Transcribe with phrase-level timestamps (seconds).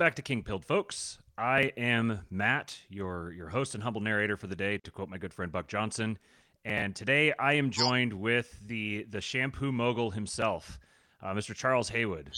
[0.00, 1.18] welcome back to Kingpilled, folks.
[1.36, 5.18] I am Matt, your your host and humble narrator for the day, to quote my
[5.18, 6.18] good friend Buck Johnson.
[6.64, 10.78] And today I am joined with the the shampoo mogul himself,
[11.22, 11.54] uh, Mr.
[11.54, 12.32] Charles Haywood.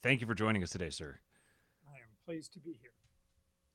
[0.00, 1.18] Thank you for joining us today, sir.
[1.88, 2.92] I am pleased to be here.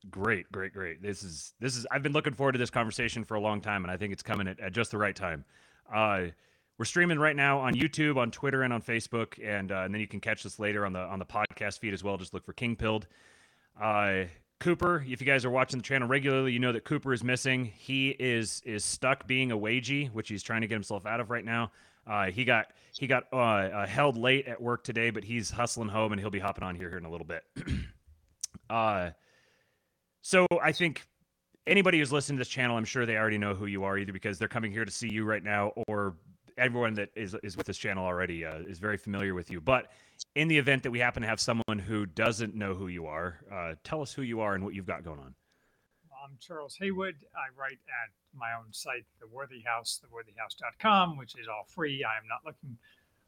[0.09, 1.01] Great, great, great.
[1.01, 3.83] This is this is I've been looking forward to this conversation for a long time,
[3.83, 5.43] and I think it's coming at, at just the right time.
[5.93, 6.27] Uh,
[6.77, 9.99] we're streaming right now on YouTube, on Twitter, and on Facebook, and uh, and then
[9.99, 12.15] you can catch this later on the on the podcast feed as well.
[12.15, 13.03] Just look for Kingpilled.
[13.79, 14.25] Uh,
[14.59, 17.65] Cooper, if you guys are watching the channel regularly, you know that Cooper is missing.
[17.65, 21.29] He is is stuck being a wagey, which he's trying to get himself out of
[21.29, 21.71] right now.
[22.07, 25.89] Uh, he got he got uh, uh, held late at work today, but he's hustling
[25.89, 27.43] home, and he'll be hopping on here here in a little bit.
[28.69, 29.09] uh,
[30.21, 31.05] so I think
[31.67, 34.13] anybody who's listening to this channel, I'm sure they already know who you are, either
[34.13, 36.15] because they're coming here to see you right now, or
[36.57, 39.61] everyone that is is with this channel already uh, is very familiar with you.
[39.61, 39.91] But
[40.35, 43.39] in the event that we happen to have someone who doesn't know who you are,
[43.51, 45.35] uh, tell us who you are and what you've got going on.
[46.23, 47.15] I'm Charles Haywood.
[47.35, 52.03] I write at my own site, The Worthy House, theworthyhouse.com, which is all free.
[52.03, 52.77] I am not looking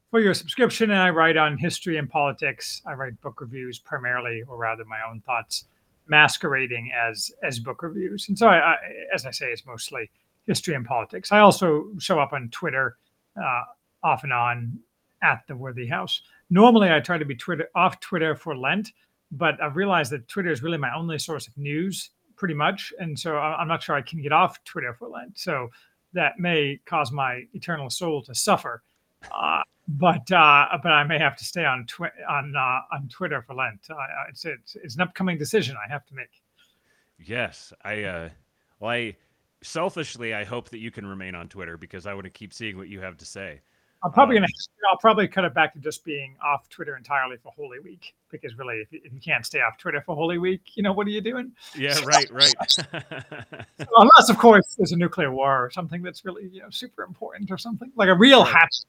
[0.10, 2.82] for your subscription, and I write on history and politics.
[2.86, 5.66] I write book reviews primarily, or rather, my own thoughts
[6.08, 8.30] masquerading as as book reviews.
[8.30, 8.76] And so, I, I,
[9.14, 10.10] as I say, it's mostly
[10.48, 11.32] history and politics.
[11.32, 12.98] I also show up on Twitter
[13.42, 13.64] uh,
[14.04, 14.80] off and on
[15.22, 16.22] at the Worthy House.
[16.50, 18.92] Normally, I try to be Twitter off Twitter for Lent,
[19.32, 23.18] but I've realized that Twitter is really my only source of news, pretty much, and
[23.18, 25.38] so I'm not sure I can get off Twitter for Lent.
[25.38, 25.70] So
[26.14, 28.84] that may cause my eternal soul to suffer.
[29.32, 33.42] Uh, but uh, but I may have to stay on twi- on uh, on Twitter
[33.42, 33.88] for Lent.
[34.30, 36.42] it's, it's, it's an upcoming decision I have to make.
[37.20, 38.30] Yes, I uh,
[38.80, 39.16] well, I
[39.66, 42.78] selfishly I hope that you can remain on Twitter because I want to keep seeing
[42.78, 43.62] what you have to say.
[44.04, 44.54] I'm probably um, gonna.
[44.92, 48.56] I'll probably cut it back to just being off Twitter entirely for Holy Week because
[48.56, 51.08] really, if you, if you can't stay off Twitter for Holy Week, you know what
[51.08, 51.52] are you doing?
[51.76, 52.54] Yeah, right, right.
[53.98, 57.50] Unless, of course, there's a nuclear war or something that's really you know super important
[57.50, 58.54] or something like a real right.
[58.54, 58.86] happening.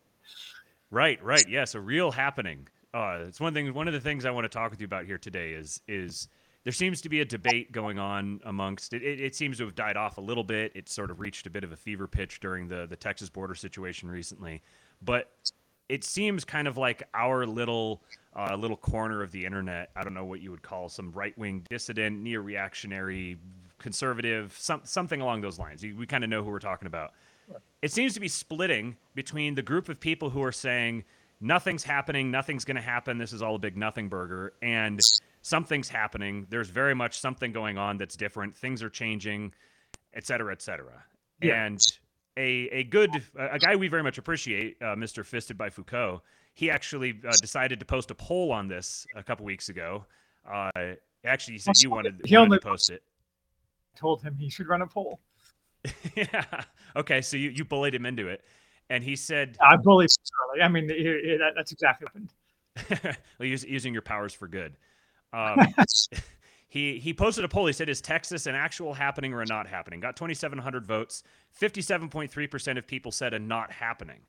[0.91, 1.49] Right, right.
[1.49, 2.69] Yes, a real happening.
[2.93, 3.73] Uh, it's one thing.
[3.73, 6.29] One of the things I want to talk with you about here today is is
[6.67, 9.37] there seems to be a debate going on amongst it, it, it.
[9.37, 10.73] seems to have died off a little bit.
[10.75, 13.55] It sort of reached a bit of a fever pitch during the the Texas border
[13.55, 14.63] situation recently
[15.03, 15.31] but
[15.89, 18.03] it seems kind of like our little
[18.35, 19.91] uh, little corner of the internet.
[19.97, 23.39] I don't know what you would call some right wing dissident, neo reactionary,
[23.79, 25.83] conservative, some, something along those lines.
[25.83, 27.13] We kind of know who we're talking about.
[27.81, 31.05] It seems to be splitting between the group of people who are saying
[31.41, 35.01] nothing's happening, nothing's going to happen, this is all a big nothing burger, and
[35.47, 36.45] something's happening.
[36.51, 38.57] There's very much something going on that's different.
[38.57, 39.55] Things are changing,
[40.13, 41.05] et cetera, et cetera.
[41.41, 41.65] Yeah.
[41.65, 41.81] And
[42.37, 45.25] a a good a guy we very much appreciate, uh, Mr.
[45.25, 46.23] Fisted by Foucault.
[46.55, 50.05] He actually uh, decided to post a poll on this a couple weeks ago.
[50.51, 50.71] Uh,
[51.25, 53.03] actually, he said you wanted, he wanted to post it.
[53.95, 55.21] Told him he should run a poll.
[56.17, 56.45] yeah.
[56.97, 57.21] Okay.
[57.21, 58.43] So you, you bullied him into it,
[58.91, 63.19] and he said, "I bullied Charlie." I mean, that, that's exactly what happened.
[63.39, 64.77] well, using your powers for good.
[65.37, 65.59] Um,
[66.69, 67.67] he he posted a poll.
[67.67, 71.23] He said, "Is Texas an actual happening or a not happening?" Got 2,700 votes.
[71.61, 74.21] 57.3 percent of people said a not happening.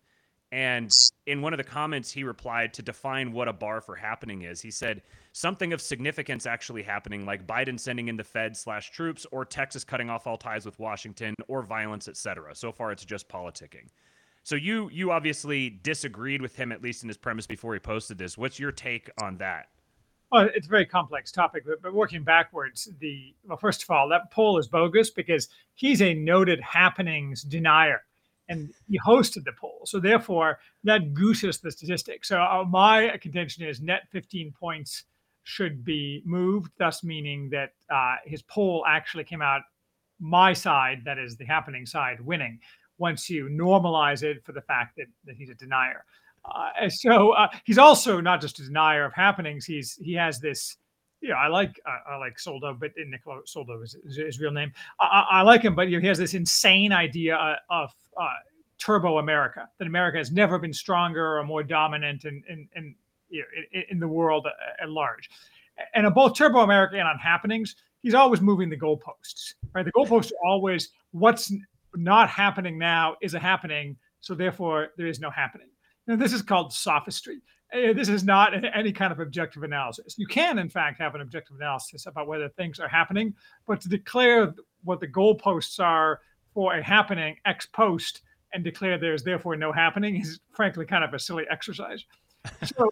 [0.51, 0.89] And
[1.25, 4.62] in one of the comments, he replied to define what a bar for happening is.
[4.62, 5.01] He said
[5.33, 9.83] something of significance actually happening, like Biden sending in the Fed slash troops, or Texas
[9.83, 12.56] cutting off all ties with Washington, or violence, etc.
[12.56, 13.88] So far, it's just politicking.
[14.44, 18.18] So you you obviously disagreed with him at least in his premise before he posted
[18.18, 18.38] this.
[18.38, 19.68] What's your take on that?
[20.31, 24.09] Well, it's a very complex topic, but, but working backwards, the well, first of all,
[24.09, 28.01] that poll is bogus because he's a noted happenings denier,
[28.50, 29.81] and he hosted the poll.
[29.85, 32.27] So therefore, that gooses the statistics.
[32.27, 35.03] So uh, my contention is net 15 points
[35.44, 39.62] should be moved, thus meaning that uh, his poll actually came out
[40.19, 42.59] my side, that is the happening side, winning.
[42.97, 46.03] Once you normalize it for the fact that, that he's a denier.
[46.54, 49.66] Uh, so uh, he's also not just a denier of happenings.
[49.66, 50.78] He's he has this.
[51.20, 54.52] You know, I like uh, I like Soldo, but Nicola Soldo is, is his real
[54.52, 54.72] name.
[55.00, 58.28] I, I, like him, but he has this insane idea uh, of uh,
[58.78, 59.68] turbo America.
[59.80, 62.96] That America has never been stronger or more dominant in in in,
[63.30, 64.48] you know, in, in the world
[64.82, 65.30] at large.
[65.96, 69.56] And on both turbo America and on happenings, he's always moving the goalposts.
[69.74, 71.52] Right, the goalposts are always what's
[71.96, 75.68] not happening now is a happening, so therefore there is no happening.
[76.07, 77.42] Now, this is called sophistry.
[77.74, 80.15] Eh, this is not any kind of objective analysis.
[80.18, 83.33] You can, in fact, have an objective analysis about whether things are happening,
[83.68, 86.21] but to declare what the goalposts are
[86.54, 88.21] for a happening ex post
[88.54, 92.04] and declare there's therefore no happening is frankly kind of a silly exercise.
[92.63, 92.89] So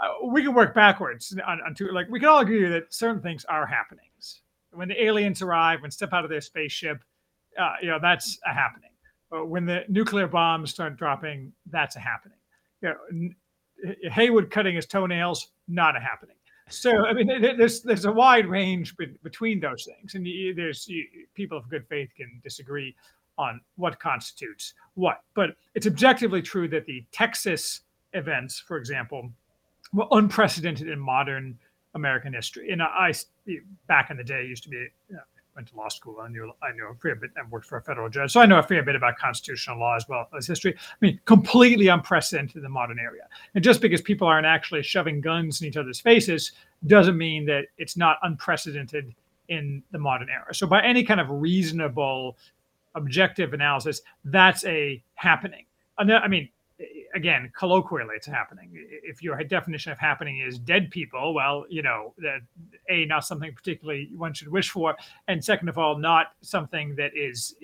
[0.00, 1.88] uh, we can work backwards on, on two.
[1.92, 4.42] Like we can all agree that certain things are happenings.
[4.70, 7.02] When the aliens arrive, and step out of their spaceship,
[7.58, 8.90] uh, you know that's a happening.
[9.30, 12.37] But when the nuclear bombs start dropping, that's a happening.
[12.82, 12.94] You
[13.84, 16.36] know, Haywood cutting his toenails, not a happening.
[16.70, 20.26] So I mean, there's there's a wide range be- between those things, and
[20.56, 20.88] there's
[21.34, 22.94] people of good faith can disagree
[23.38, 25.22] on what constitutes what.
[25.34, 27.82] But it's objectively true that the Texas
[28.12, 29.30] events, for example,
[29.92, 31.58] were unprecedented in modern
[31.94, 32.70] American history.
[32.70, 33.14] And I,
[33.86, 34.88] back in the day, used to be
[35.58, 36.20] went to law school.
[36.20, 38.46] I knew I knew a fair bit and worked for a federal judge, so I
[38.46, 40.72] know a fair bit about constitutional law as well as history.
[40.78, 43.24] I mean, completely unprecedented in the modern area.
[43.56, 46.52] And just because people aren't actually shoving guns in each other's faces
[46.86, 49.12] doesn't mean that it's not unprecedented
[49.48, 50.54] in the modern era.
[50.54, 52.36] So by any kind of reasonable
[52.94, 55.64] objective analysis, that's a happening.
[55.98, 56.48] I mean,
[57.14, 58.70] again, colloquially, it's happening.
[58.74, 62.40] If your definition of happening is dead people, well, you know, that
[62.88, 64.96] a not something particularly one should wish for,
[65.26, 67.54] and second of all, not something that is.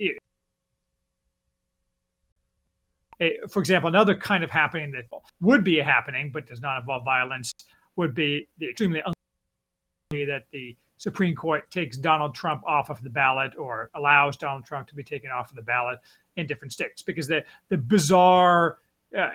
[3.49, 5.05] For example, another kind of happening that
[5.39, 7.53] would be a happening but does not involve violence
[7.95, 13.09] would be the extremely unlikely that the Supreme Court takes Donald Trump off of the
[13.09, 15.99] ballot or allows Donald Trump to be taken off of the ballot
[16.35, 18.79] in different states because the the bizarre,
[19.17, 19.29] uh,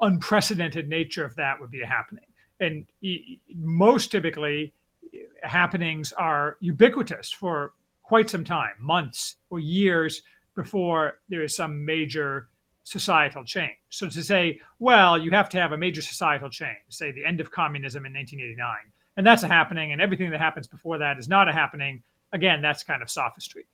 [0.00, 2.24] unprecedented nature of that would be happening.
[2.60, 2.86] And
[3.54, 4.72] most typically,
[5.42, 7.72] happenings are ubiquitous for
[8.02, 10.22] quite some time, months or years
[10.54, 12.48] before there is some major
[12.84, 13.76] societal change.
[13.90, 17.40] So to say, well, you have to have a major societal change, say the end
[17.40, 18.76] of communism in 1989
[19.16, 22.02] and that's a happening and everything that happens before that is not a happening
[22.32, 23.66] again that's kind of sophistry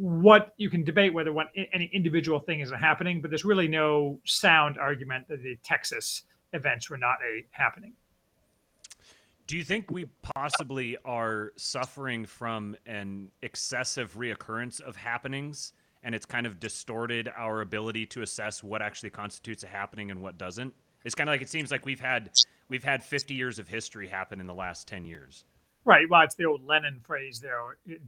[0.00, 3.68] what you can debate whether what any individual thing is a happening but there's really
[3.68, 6.22] no sound argument that the texas
[6.54, 7.92] events were not a happening
[9.46, 16.24] do you think we possibly are suffering from an excessive reoccurrence of happenings and it's
[16.24, 20.72] kind of distorted our ability to assess what actually constitutes a happening and what doesn't
[21.04, 22.30] it's kind of like it seems like we've had
[22.68, 25.44] we've had 50 years of history happen in the last 10 years.
[25.84, 26.08] Right.
[26.10, 27.60] Well, it's the old Lenin phrase there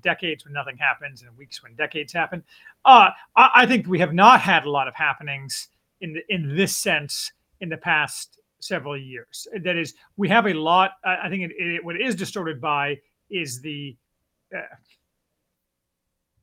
[0.02, 2.45] decades when nothing happens and weeks when decades happen.
[2.85, 5.69] Uh, I, I, think we have not had a lot of happenings
[6.02, 9.47] in, the, in this sense in the past several years.
[9.64, 10.93] That is, we have a lot.
[11.05, 12.99] I think it, it, what it is distorted by
[13.31, 13.97] is the
[14.55, 14.61] uh,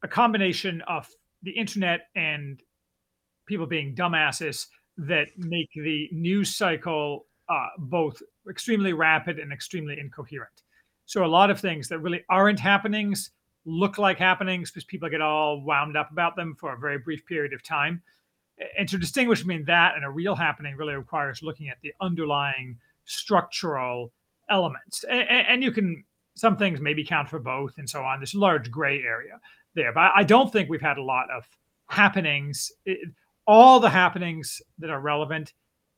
[0.03, 1.07] a combination of
[1.43, 2.61] the internet and
[3.45, 4.67] people being dumbasses
[4.97, 10.63] that make the news cycle uh, both extremely rapid and extremely incoherent.
[11.09, 13.31] So a lot of things that really aren't happenings
[13.65, 17.25] look like happenings because people get all wound up about them for a very brief
[17.25, 18.03] period of time.
[18.77, 22.77] And to distinguish between that and a real happening really requires looking at the underlying
[23.05, 24.11] structural
[24.51, 25.03] elements.
[25.09, 26.03] And, and you can,
[26.35, 28.19] some things maybe count for both and so on.
[28.19, 29.39] There's a large gray area
[29.73, 29.91] there.
[29.91, 31.43] But I don't think we've had a lot of
[31.87, 32.71] happenings.
[32.85, 32.99] It,
[33.47, 35.53] all the happenings that are relevant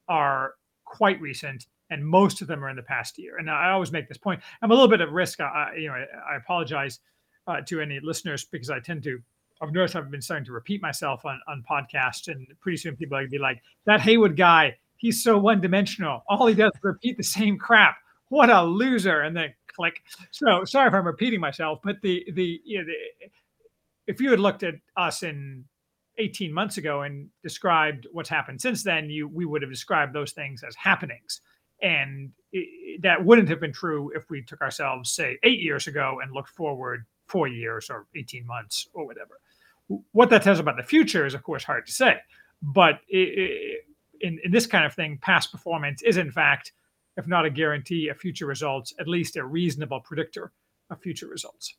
[0.08, 0.54] are
[0.86, 3.38] quite recent, and most of them are in the past year.
[3.38, 4.42] And I always make this point.
[4.62, 5.40] I'm a little bit at risk.
[5.42, 7.00] I, you know, I, apologize
[7.48, 9.22] uh, to any listeners because I tend to.
[9.62, 13.16] I've noticed I've been starting to repeat myself on on podcasts, and pretty soon people
[13.16, 16.24] are gonna be like, "That Haywood guy, he's so one dimensional.
[16.28, 17.98] All he does is repeat the same crap.
[18.30, 20.02] What a loser!" And then click.
[20.32, 23.28] So sorry if I'm repeating myself, but the the, you know, the
[24.08, 25.66] if you had looked at us in
[26.18, 30.32] 18 months ago and described what's happened since then, you we would have described those
[30.32, 31.42] things as happenings.
[31.82, 36.20] And it, that wouldn't have been true if we took ourselves, say, eight years ago
[36.22, 39.40] and looked forward four years or 18 months or whatever.
[40.12, 42.18] What that tells about the future is, of course, hard to say.
[42.62, 43.86] But it,
[44.22, 46.74] in, in this kind of thing, past performance is, in fact,
[47.18, 50.52] if not a guarantee of future results, at least a reasonable predictor
[50.90, 51.76] of future results.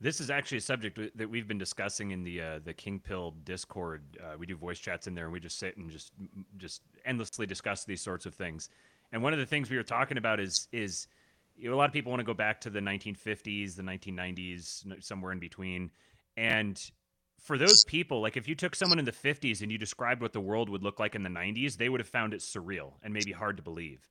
[0.00, 3.34] This is actually a subject that we've been discussing in the uh, the King Pill
[3.44, 4.02] Discord.
[4.22, 6.12] Uh, we do voice chats in there, and we just sit and just
[6.56, 8.68] just endlessly discuss these sorts of things.
[9.10, 11.08] And one of the things we were talking about is is
[11.56, 15.02] you know, a lot of people want to go back to the 1950s, the 1990s,
[15.02, 15.90] somewhere in between.
[16.36, 16.80] And
[17.40, 20.32] for those people, like if you took someone in the 50s and you described what
[20.32, 23.12] the world would look like in the 90s, they would have found it surreal and
[23.12, 24.06] maybe hard to believe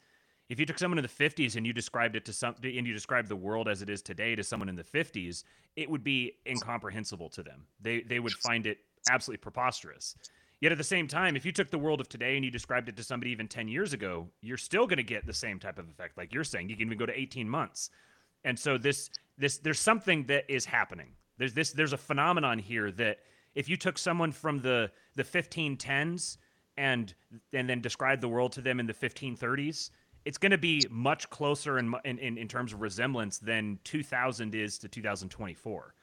[0.50, 2.94] if you took someone in the 50s and you described it to some and you
[2.94, 5.44] described the world as it is today to someone in the 50s
[5.76, 7.66] it would be incomprehensible to them.
[7.82, 10.16] They they would find it absolutely preposterous.
[10.60, 12.90] Yet at the same time if you took the world of today and you described
[12.90, 15.78] it to somebody even 10 years ago you're still going to get the same type
[15.78, 16.70] of effect like you're saying.
[16.70, 17.90] You can even go to 18 months.
[18.44, 21.12] And so this this there's something that is happening.
[21.38, 23.20] There's this there's a phenomenon here that
[23.54, 26.38] if you took someone from the the 1510s
[26.78, 27.14] and
[27.54, 29.90] and then described the world to them in the 1530s
[30.28, 34.78] it's going to be much closer in, in in terms of resemblance than 2000 is
[34.78, 35.94] to 2024.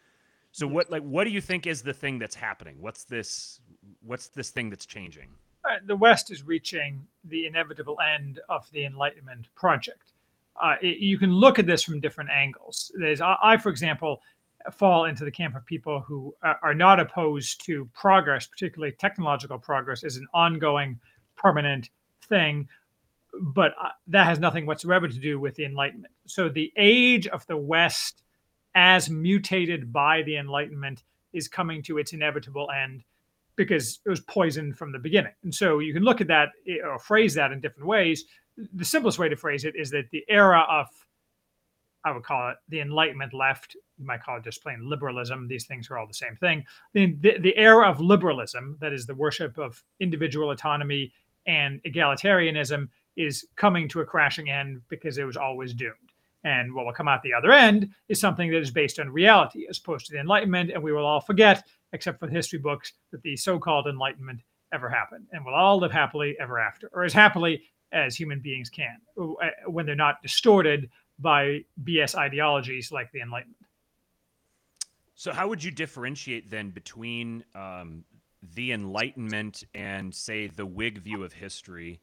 [0.50, 2.76] So what like what do you think is the thing that's happening?
[2.81, 3.61] What's this
[4.02, 5.28] what's this thing that's changing?
[5.69, 10.12] Uh, the West is reaching the inevitable end of the Enlightenment project.
[10.62, 12.93] Uh, it, you can look at this from different angles.
[12.99, 14.23] There's I, I, for example,
[14.73, 20.02] fall into the camp of people who are not opposed to progress, particularly technological progress,
[20.02, 20.99] as an ongoing,
[21.37, 21.90] permanent
[22.28, 22.66] thing.
[23.40, 26.12] But uh, that has nothing whatsoever to do with the Enlightenment.
[26.26, 28.22] So the age of the West,
[28.74, 33.02] as mutated by the Enlightenment, is coming to its inevitable end
[33.56, 35.32] because it was poisoned from the beginning.
[35.42, 38.24] And so you can look at that eh, or phrase that in different ways.
[38.56, 40.86] The simplest way to phrase it is that the era of,
[42.04, 45.48] I would call it the Enlightenment left, you might call it just plain liberalism.
[45.48, 46.64] These things are all the same thing.
[46.92, 51.12] The, the, the era of liberalism, that is the worship of individual autonomy
[51.46, 55.94] and egalitarianism, is coming to a crashing end because it was always doomed.
[56.44, 59.66] And what will come out the other end is something that is based on reality
[59.68, 60.71] as opposed to the Enlightenment.
[60.71, 64.40] And we will all forget except for the history books, that the so called Enlightenment
[64.73, 65.26] ever happened.
[65.33, 69.33] And we'll all live happily ever after, or as happily as human beings can, uh,
[69.66, 70.90] when they're not distorted
[71.21, 73.56] by BS ideologies like the Enlightenment.
[75.14, 78.04] So, how would you differentiate then between um,
[78.54, 82.00] the Enlightenment and, say, the Whig view of history?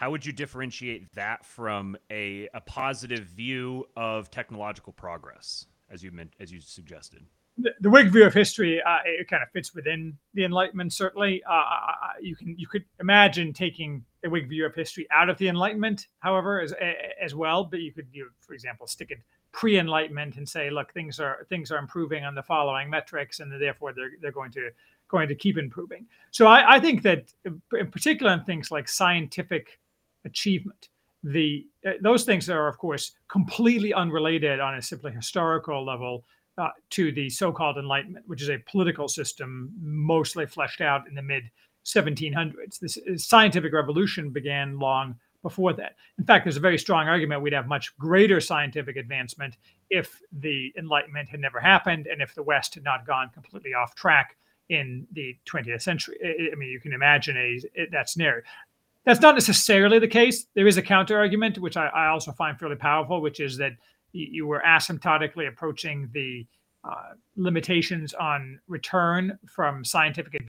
[0.00, 6.10] How would you differentiate that from a, a positive view of technological progress, as you
[6.10, 7.26] meant, as you suggested?
[7.58, 10.94] the, the Whig view of history uh, it kind of fits within the Enlightenment.
[10.94, 15.36] Certainly, uh, you can you could imagine taking a Whig view of history out of
[15.36, 16.72] the Enlightenment, however, as
[17.22, 17.64] as well.
[17.64, 19.18] But you could, you, for example, stick it
[19.52, 23.92] pre-Enlightenment and say, look, things are things are improving on the following metrics, and therefore
[23.92, 24.70] they're they're going to
[25.08, 26.06] going to keep improving.
[26.30, 29.78] So I, I think that, in particular, in things like scientific
[30.24, 30.88] achievement,
[31.22, 36.24] the uh, those things are of course completely unrelated on a simply historical level
[36.58, 41.22] uh, to the so-called Enlightenment, which is a political system mostly fleshed out in the
[41.22, 41.44] mid
[41.84, 42.78] 1700s.
[42.78, 45.96] This uh, scientific revolution began long before that.
[46.18, 49.56] In fact, there's a very strong argument we'd have much greater scientific advancement
[49.88, 53.94] if the Enlightenment had never happened and if the West had not gone completely off
[53.94, 54.36] track
[54.68, 56.16] in the 20th century.
[56.52, 58.42] I mean, you can imagine a, that scenario.
[59.04, 60.46] That's not necessarily the case.
[60.54, 63.72] There is a counter argument, which I, I also find fairly powerful, which is that
[64.12, 66.46] you were asymptotically approaching the
[66.84, 70.46] uh, limitations on return from scientific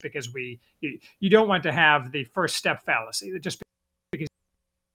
[0.00, 3.30] because we you, you, don't want to have the first step fallacy.
[3.30, 3.62] That just
[4.10, 4.28] because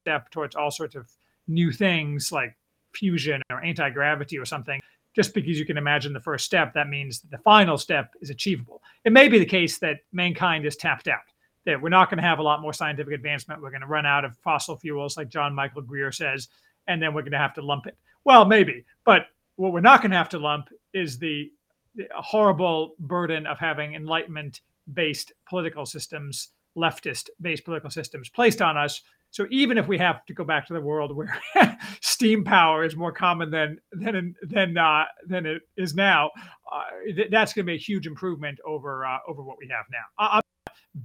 [0.03, 1.09] step towards all sorts of
[1.47, 2.57] new things like
[2.93, 4.81] fusion or anti-gravity or something.
[5.15, 8.83] Just because you can imagine the first step that means the final step is achievable.
[9.03, 11.21] It may be the case that mankind is tapped out
[11.67, 14.07] that we're not going to have a lot more scientific advancement we're going to run
[14.07, 16.47] out of fossil fuels like john michael greer says
[16.87, 17.97] and then we're going to have to lump it.
[18.23, 21.51] Well, maybe, but what we're not going to have to lump is the,
[21.95, 24.61] the horrible burden of having enlightenment
[24.93, 29.01] based political systems, leftist based political systems placed on us.
[29.31, 31.37] So even if we have to go back to the world where
[32.01, 36.31] steam power is more common than than than uh, than it is now,
[36.71, 36.83] uh,
[37.13, 40.41] th- that's going to be a huge improvement over uh, over what we have now.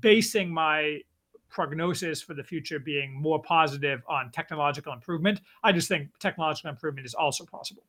[0.01, 1.01] Basing my
[1.49, 5.41] prognosis for the future being more positive on technological improvement.
[5.63, 7.85] I just think technological improvement is also possible.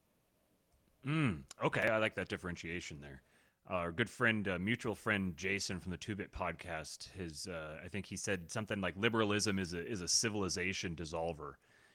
[1.07, 3.21] Mm, okay, I like that differentiation there.
[3.69, 7.77] Uh, our good friend, uh, mutual friend Jason from the Two Bit Podcast, his uh,
[7.83, 11.53] I think he said something like liberalism is a is a civilization dissolver.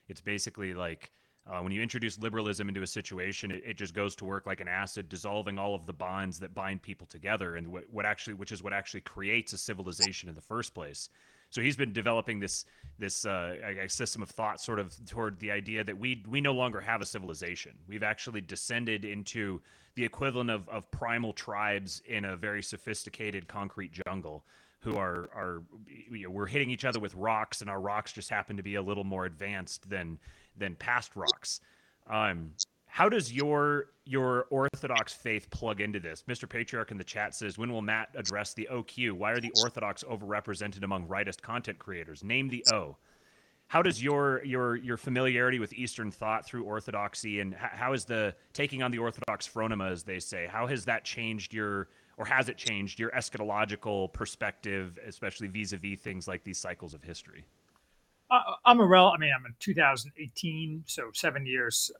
[0.09, 1.13] It's basically like
[1.49, 4.61] uh, when you introduce liberalism into a situation, it, it, just goes to work like
[4.61, 8.35] an acid, dissolving all of the bonds that bind people together, and what, what actually,
[8.35, 11.09] which is what actually creates a civilization in the first place.
[11.51, 12.67] So he's been developing this
[12.99, 13.55] this uh,
[13.89, 17.07] system of thought, sort of toward the idea that we we no longer have a
[17.07, 17.73] civilization.
[17.89, 19.63] We've actually descended into
[19.95, 24.45] the equivalent of, of primal tribes in a very sophisticated concrete jungle
[24.81, 25.63] who are are
[26.11, 28.75] you know, we're hitting each other with rocks and our rocks just happen to be
[28.75, 30.19] a little more advanced than
[30.59, 31.61] than past rocks
[32.09, 32.51] um,
[32.87, 36.25] how does your your Orthodox faith plug into this?
[36.29, 36.49] Mr.
[36.49, 39.13] Patriarch in the chat says, when will Matt address the OQ?
[39.13, 42.25] Why are the Orthodox overrepresented among rightist content creators?
[42.25, 42.97] Name the O.
[43.69, 48.35] How does your your your familiarity with Eastern thought through Orthodoxy and how is the
[48.55, 52.49] taking on the Orthodox phronema, as they say, how has that changed your or has
[52.49, 57.45] it changed your eschatological perspective, especially vis-a-vis things like these cycles of history?
[58.65, 59.09] I'm a rel.
[59.09, 61.91] I mean, I'm in 2018, so seven years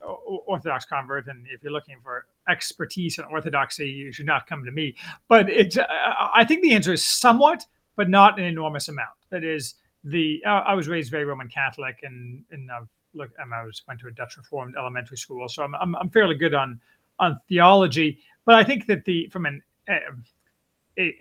[0.47, 1.27] Orthodox convert.
[1.29, 4.95] And if you're looking for expertise in Orthodoxy, you should not come to me.
[5.29, 5.79] But it's.
[5.79, 7.65] I think the answer is somewhat,
[7.97, 9.09] but not an enormous amount.
[9.31, 13.65] That is, the uh, I was raised very Roman Catholic, and and I've look, I
[13.65, 16.81] was went to a Dutch Reformed elementary school, so I'm I'm, I'm fairly good on
[17.19, 18.19] on theology.
[18.45, 20.13] But I think that the from an uh, a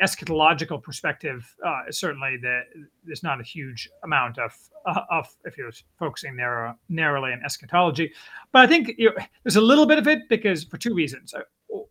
[0.02, 2.62] eschatological perspective, uh, certainly the,
[3.04, 4.52] there's not a huge amount of
[4.86, 8.12] uh, of if you're focusing narrow, narrowly on eschatology,
[8.52, 11.34] but I think you know, there's a little bit of it because for two reasons.
[11.34, 11.42] Uh,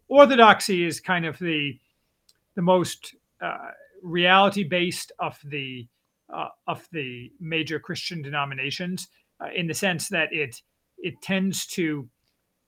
[0.09, 1.78] orthodoxy is kind of the
[2.55, 3.71] the most uh,
[4.02, 5.87] reality based of the
[6.35, 9.09] uh, of the major Christian denominations,
[9.40, 10.61] uh, in the sense that it
[10.99, 12.09] it tends to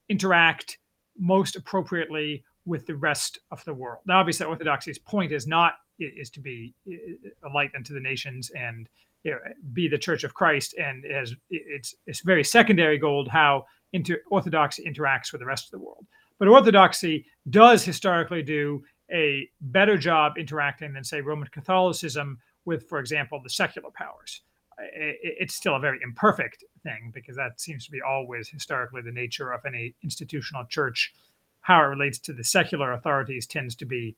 [0.09, 0.79] interact
[1.19, 4.03] most appropriately with the rest of the world.
[4.07, 8.89] Now, obviously, Orthodoxy's point is not is to be a light unto the nations and
[9.25, 9.39] you know,
[9.73, 14.85] be the Church of Christ, and as it's it's very secondary goal how into Orthodoxy
[14.85, 16.07] interacts with the rest of the world.
[16.39, 23.01] But Orthodoxy does historically do a better job interacting than say Roman Catholicism with, for
[23.01, 24.43] example, the secular powers.
[24.79, 29.51] It's still a very imperfect thing because that seems to be always historically the nature
[29.51, 31.15] of any institutional church
[31.61, 34.17] how it relates to the secular authorities tends to be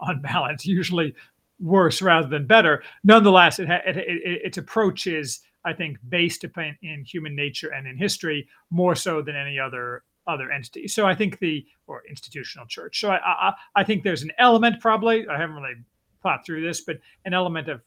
[0.00, 1.14] on balance, usually
[1.60, 2.82] worse rather than better.
[3.04, 7.86] Nonetheless, it, it, it, its approach is, I think, based upon in human nature and
[7.86, 10.88] in history more so than any other other entity.
[10.88, 12.98] So I think the or institutional church.
[12.98, 15.74] So I, I, I think there's an element probably I haven't really
[16.22, 17.82] thought through this, but an element of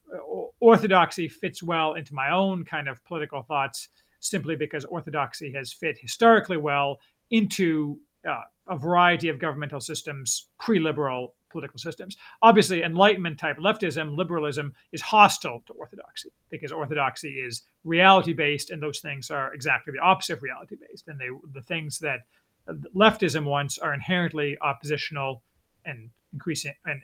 [0.60, 5.98] orthodoxy fits well into my own kind of political thoughts simply because orthodoxy has fit
[6.00, 7.00] historically well
[7.32, 12.18] into uh, a variety of governmental systems, pre-liberal political systems.
[12.42, 18.82] Obviously, Enlightenment type leftism, liberalism is hostile to orthodoxy because orthodoxy is reality based, and
[18.82, 21.08] those things are exactly the opposite of reality based.
[21.08, 22.22] And they the things that
[22.96, 25.42] leftism wants are inherently oppositional
[25.86, 27.02] and increasing and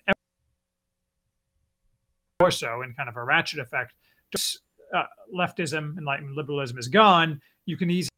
[2.41, 3.93] more so in kind of a ratchet effect.
[4.31, 4.59] Just
[4.93, 7.41] uh, leftism, enlightenment, liberalism is gone.
[7.65, 8.12] You can easily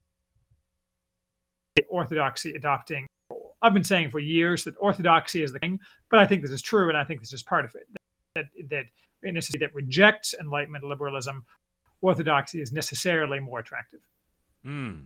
[1.89, 3.07] orthodoxy adopting
[3.61, 5.79] I've been saying for years that orthodoxy is the king,
[6.11, 7.88] but I think this is true, and I think this is part of it.
[8.35, 8.85] That that
[9.23, 11.43] in a city that rejects enlightenment liberalism,
[12.01, 14.01] orthodoxy is necessarily more attractive.
[14.65, 15.05] Mm.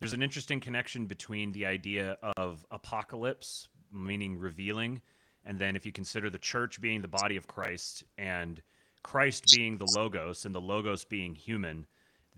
[0.00, 5.00] There's an interesting connection between the idea of apocalypse, meaning revealing,
[5.44, 8.60] and then if you consider the church being the body of Christ and
[9.04, 11.86] Christ being the logos and the logos being human,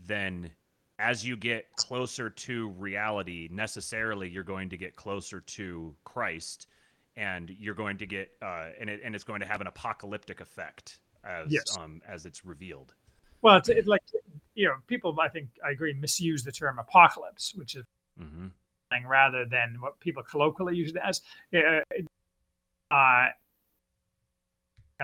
[0.06, 0.50] then
[0.98, 6.68] as you get closer to reality, necessarily you're going to get closer to Christ,
[7.16, 10.40] and you're going to get uh, and it, and it's going to have an apocalyptic
[10.40, 11.64] effect as yes.
[11.78, 12.94] um, as it's revealed.
[13.42, 14.02] Well, it's, it's like
[14.54, 17.84] you know, people I think I agree misuse the term apocalypse, which is
[18.20, 18.48] mm-hmm.
[19.06, 21.20] rather than what people colloquially use it as.
[21.54, 21.80] Uh,
[22.94, 23.26] uh,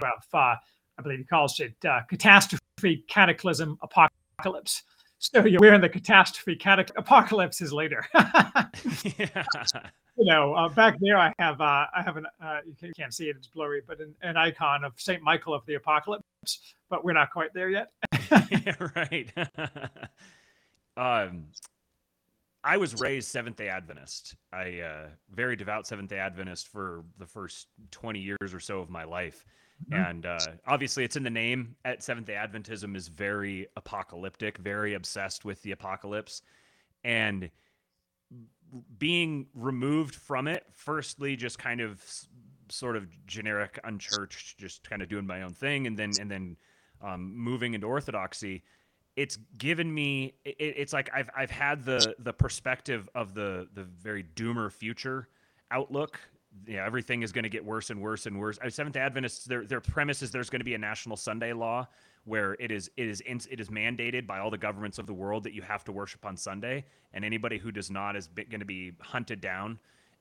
[0.01, 0.55] well, uh,
[0.99, 4.85] I believe he calls it uh, catastrophe, cataclysm, apocalypse.
[5.23, 8.05] So yeah, we're in the catastrophe catac- apocalypse is later.
[8.15, 9.45] yeah.
[10.17, 13.29] You know, uh, back there I have uh, I have an uh, you can't see
[13.29, 16.25] it, it's blurry, but an, an icon of Saint Michael of the Apocalypse.
[16.91, 17.93] But we're not quite there yet.
[18.51, 19.33] yeah, right.
[20.97, 21.45] um,
[22.65, 24.35] I was raised Seventh Day Adventist.
[24.53, 28.91] I uh, very devout Seventh Day Adventist for the first twenty years or so of
[28.91, 29.45] my life.
[29.91, 29.95] Mm-hmm.
[29.95, 31.77] And uh, obviously, it's in the name.
[31.85, 36.43] At Seventh Day Adventism is very apocalyptic, very obsessed with the apocalypse,
[37.05, 37.51] and
[38.99, 40.65] being removed from it.
[40.73, 42.03] Firstly, just kind of
[42.69, 46.57] sort of generic, unchurched, just kind of doing my own thing, and then and then
[47.01, 48.63] um, moving into orthodoxy.
[49.17, 50.35] It's given me.
[50.45, 55.29] It, it's like I've I've had the the perspective of the the very doomer future
[55.71, 56.21] outlook
[56.67, 58.59] yeah, everything is going to get worse and worse and worse.
[58.69, 61.87] Seventh Adventists, their their premise is there's going to be a national Sunday law
[62.25, 65.45] where it is it is it is mandated by all the governments of the world
[65.45, 66.85] that you have to worship on Sunday,
[67.15, 69.79] and anybody who does not is going to be hunted down.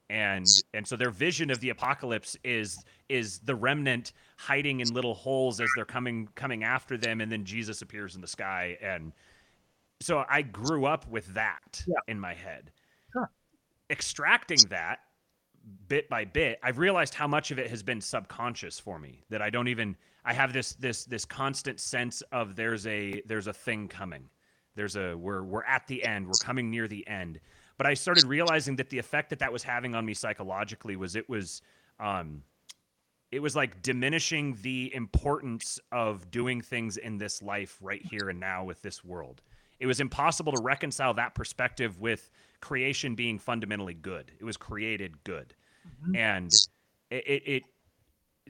[0.10, 5.14] And and so their vision of the apocalypse is is the remnant hiding in little
[5.14, 8.78] holes as they're coming coming after them, and then Jesus appears in the sky.
[8.82, 9.14] And
[10.02, 11.96] so I grew up with that yeah.
[12.08, 12.72] in my head.
[13.16, 13.28] Huh.
[13.90, 15.00] Extracting that
[15.88, 19.42] bit by bit, I've realized how much of it has been subconscious for me that
[19.42, 23.54] I don't even I have this this this constant sense of there's a there's a
[23.54, 24.30] thing coming.
[24.76, 26.28] There's a we're we're at the end.
[26.28, 27.40] We're coming near the end.
[27.78, 31.16] But I started realizing that the effect that that was having on me psychologically was
[31.16, 31.62] it was
[32.00, 32.44] um
[33.32, 38.40] it was like diminishing the importance of doing things in this life right here and
[38.40, 39.42] now with this world.
[39.80, 42.30] It was impossible to reconcile that perspective with
[42.62, 44.32] creation being fundamentally good.
[44.40, 45.54] It was created good,
[45.88, 46.16] mm-hmm.
[46.16, 46.54] and
[47.10, 47.64] it, it, it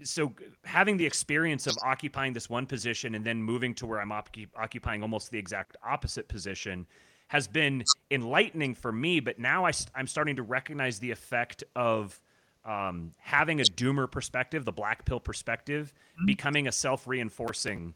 [0.03, 4.11] so having the experience of occupying this one position and then moving to where I'm
[4.11, 6.87] occupying almost the exact opposite position
[7.27, 9.19] has been enlightening for me.
[9.19, 12.19] But now I, am starting to recognize the effect of
[12.65, 16.25] um, having a doomer perspective, the black pill perspective, mm-hmm.
[16.25, 17.95] becoming a self reinforcing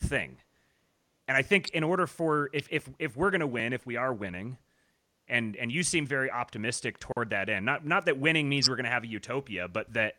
[0.00, 0.38] thing.
[1.28, 3.96] And I think in order for if if if we're going to win, if we
[3.96, 4.58] are winning,
[5.28, 7.66] and and you seem very optimistic toward that end.
[7.66, 10.14] Not not that winning means we're going to have a utopia, but that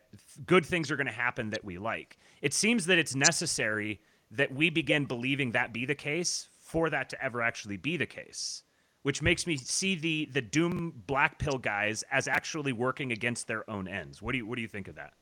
[0.46, 2.18] good things are going to happen that we like.
[2.42, 7.08] It seems that it's necessary that we begin believing that be the case for that
[7.10, 8.62] to ever actually be the case,
[9.02, 13.68] which makes me see the the doom black pill guys as actually working against their
[13.70, 14.20] own ends.
[14.20, 15.12] What do you what do you think of that?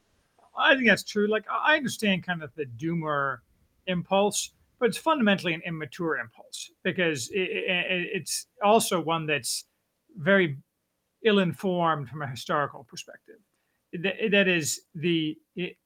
[0.58, 1.28] I think that's true.
[1.28, 3.38] Like I understand kind of the doomer
[3.86, 9.64] impulse, but it's fundamentally an immature impulse because it, it, it's also one that's
[10.16, 10.58] very
[11.24, 13.36] ill-informed from a historical perspective.
[13.92, 15.76] that, that is the it,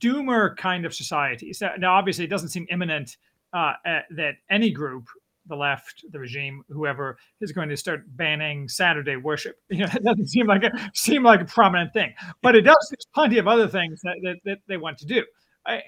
[0.00, 1.52] doomer kind of society.
[1.52, 3.16] So now, obviously, it doesn't seem imminent
[3.52, 5.06] uh, uh, that any group,
[5.46, 9.56] the left, the regime, whoever, is going to start banning Saturday worship.
[9.70, 12.88] You know, it doesn't seem like a seem like a prominent thing, but it does.
[12.90, 15.24] There's plenty of other things that, that, that they want to do.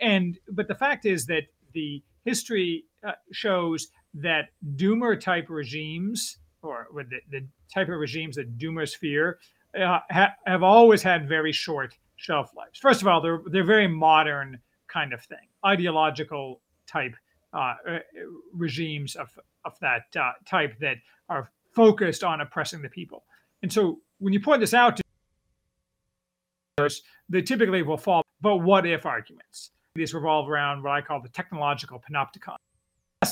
[0.01, 6.88] And but the fact is that the history uh, shows that doomer type regimes or
[6.92, 9.38] with the, the type of regimes that doomers fear
[9.79, 12.79] uh, ha- have always had very short shelf lives.
[12.79, 17.14] First of all, they're they're very modern kind of thing, ideological type
[17.53, 17.99] uh, uh,
[18.53, 19.29] regimes of
[19.64, 20.97] of that uh, type that
[21.29, 23.25] are focused on oppressing the people.
[23.62, 25.03] And so when you point this out to
[27.29, 29.71] they typically will fall but what if arguments.
[29.95, 32.57] These revolve around what I call the technological panopticon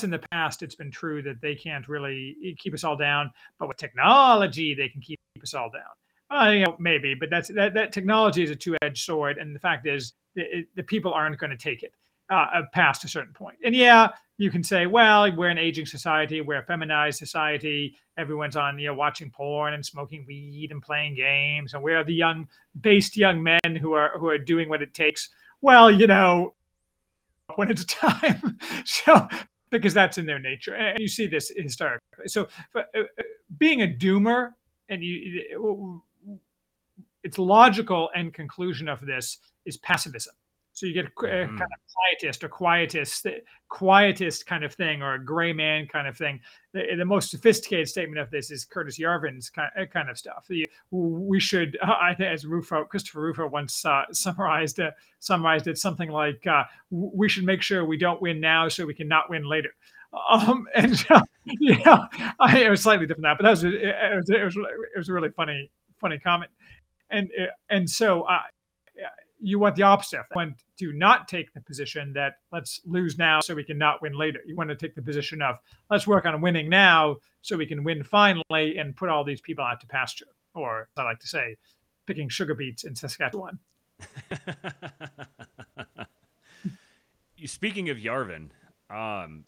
[0.02, 3.30] in the past it's been true that they can't really eh, keep us all down,
[3.58, 5.82] but with technology they can keep us all down.
[6.30, 9.60] Uh, you know, maybe, but that's that, that technology is a two-edged sword, and the
[9.60, 11.92] fact is, it, the people aren't going to take it
[12.30, 13.56] uh, uh, past a certain point.
[13.62, 17.94] And yeah, you can say, well, we're an aging society, we're a feminized society.
[18.16, 22.14] Everyone's on, you know, watching porn and smoking weed and playing games, and we're the
[22.14, 22.48] young,
[22.80, 25.28] based young men who are who are doing what it takes.
[25.60, 26.54] Well, you know,
[27.56, 28.58] when it's a time.
[28.84, 29.28] so
[29.78, 30.74] because that's in their nature.
[30.74, 32.26] And you see this historically.
[32.26, 33.02] So uh, uh,
[33.58, 34.50] being a doomer,
[34.88, 36.02] and you,
[37.22, 40.34] its logical end conclusion of this is pacifism.
[40.74, 41.56] So you get a, mm-hmm.
[41.56, 43.26] kind of quietist or quietist,
[43.70, 46.40] quietist kind of thing, or a gray man kind of thing.
[46.72, 50.48] The, the most sophisticated statement of this is Curtis Yarvin's kind, uh, kind of stuff.
[50.90, 56.10] We should, I think, as Rufo, Christopher Rufo once uh, summarized uh, summarized it something
[56.10, 59.44] like, uh, "We should make sure we don't win now, so we can not win
[59.44, 59.70] later."
[60.30, 62.06] Um, and uh, yeah,
[62.38, 64.98] I, it was slightly different that, but that was it, it was it was it
[64.98, 65.68] was a really funny
[66.00, 66.52] funny comment,
[67.10, 68.38] and uh, and so uh,
[69.44, 70.16] you want the opposite.
[70.30, 74.00] You want to not take the position that let's lose now so we can not
[74.00, 74.40] win later.
[74.46, 75.56] You want to take the position of
[75.90, 79.64] let's work on winning now so we can win finally and put all these people
[79.64, 81.56] out to pasture, or I like to say,
[82.06, 83.58] picking sugar beets in Saskatchewan.
[87.44, 88.48] Speaking of Yarvin,
[88.88, 89.44] um,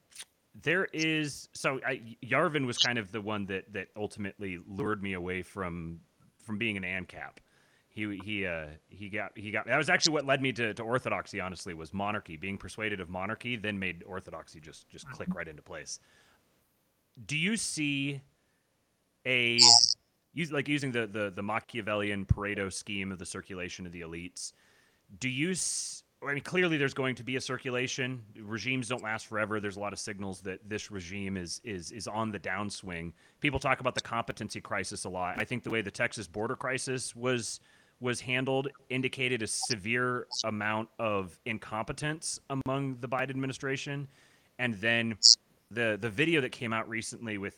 [0.63, 5.15] there is so I, Yarvin was kind of the one that that ultimately lured me
[5.15, 6.01] away from
[6.45, 7.39] from being an ANCAP
[7.97, 10.83] he he uh, he got he got that was actually what led me to, to
[10.83, 15.49] orthodoxy honestly was monarchy being persuaded of monarchy then made orthodoxy just just click right
[15.49, 15.99] into place
[17.27, 18.21] do you see
[19.27, 19.59] a
[20.35, 24.53] use like using the, the the machiavellian pareto scheme of the circulation of the elites
[25.19, 25.55] do you
[26.23, 28.23] I mean, clearly there's going to be a circulation.
[28.41, 29.61] Regimes don't last forever.
[29.61, 33.13] There's a lot of signals that this regime is is is on the downswing.
[33.41, 35.39] People talk about the competency crisis a lot.
[35.39, 37.61] I think the way the Texas border crisis was
[38.01, 44.09] was handled indicated a severe amount of incompetence among the Biden administration.
[44.59, 45.17] And then
[45.71, 47.57] the the video that came out recently with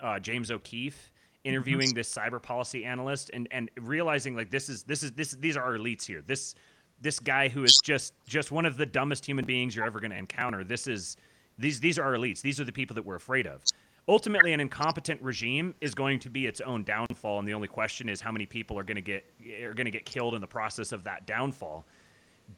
[0.00, 1.12] uh, James O'Keefe
[1.44, 5.56] interviewing this cyber policy analyst and and realizing like this is this is this these
[5.56, 6.22] are our elites here.
[6.26, 6.54] This
[7.00, 10.10] this guy who is just just one of the dumbest human beings you're ever going
[10.10, 10.64] to encounter.
[10.64, 11.16] This is
[11.58, 12.40] these these are our elites.
[12.40, 13.62] These are the people that we're afraid of
[14.08, 18.08] ultimately an incompetent regime is going to be its own downfall and the only question
[18.08, 19.24] is how many people are going to get
[19.62, 21.84] are going to get killed in the process of that downfall.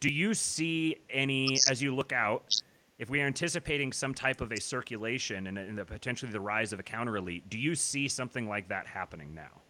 [0.00, 2.44] Do you see any as you look out
[2.98, 6.72] if we are anticipating some type of a circulation and, and the, potentially the rise
[6.72, 9.62] of a counter elite do you see something like that happening now?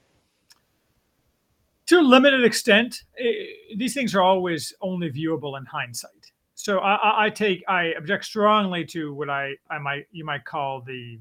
[1.87, 3.33] To a limited extent eh,
[3.77, 6.33] these things are always only viewable in hindsight.
[6.57, 10.81] So I, I take i object strongly to what i i might you might call
[10.81, 11.21] the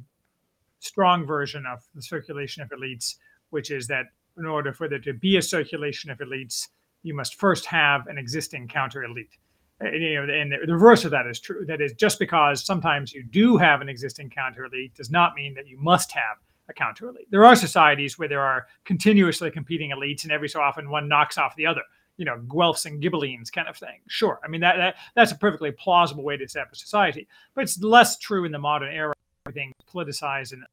[0.87, 3.15] strong version of the circulation of elites,
[3.49, 4.05] which is that
[4.37, 6.67] in order for there to be a circulation of elites,
[7.03, 9.37] you must first have an existing counter elite.
[9.79, 11.65] And, you know, and the reverse of that is true.
[11.65, 15.53] That is, just because sometimes you do have an existing counter elite does not mean
[15.53, 16.37] that you must have
[16.69, 17.27] a counter elite.
[17.29, 21.37] There are societies where there are continuously competing elites, and every so often one knocks
[21.37, 21.81] off the other.
[22.17, 23.99] You know, Guelphs and Ghibellines kind of thing.
[24.07, 27.27] Sure, I mean that, that that's a perfectly plausible way to set up a society,
[27.53, 29.13] but it's less true in the modern era.
[29.45, 30.63] Everything politicized and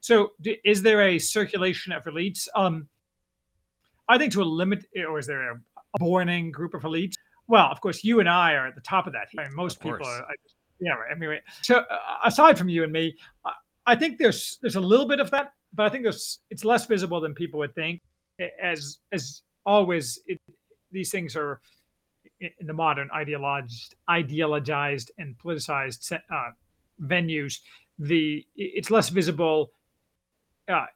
[0.00, 0.32] So,
[0.64, 2.48] is there a circulation of elites?
[2.54, 2.88] Um,
[4.08, 7.14] I think to a limit, or is there a, a borning group of elites?
[7.48, 9.28] Well, of course, you and I are at the top of that.
[9.38, 10.08] I mean, most Of people course.
[10.08, 10.22] are.
[10.24, 10.34] I,
[10.80, 11.14] yeah, right.
[11.14, 13.14] Anyway, so uh, aside from you and me,
[13.44, 13.52] I,
[13.86, 16.86] I think there's there's a little bit of that, but I think there's it's less
[16.86, 18.00] visible than people would think.
[18.62, 20.40] As as always, it,
[20.90, 21.60] these things are
[22.40, 26.50] in the modern ideologized, ideologized and politicized uh,
[27.02, 27.58] venues.
[28.00, 29.70] The it's less visible
[30.68, 30.86] uh,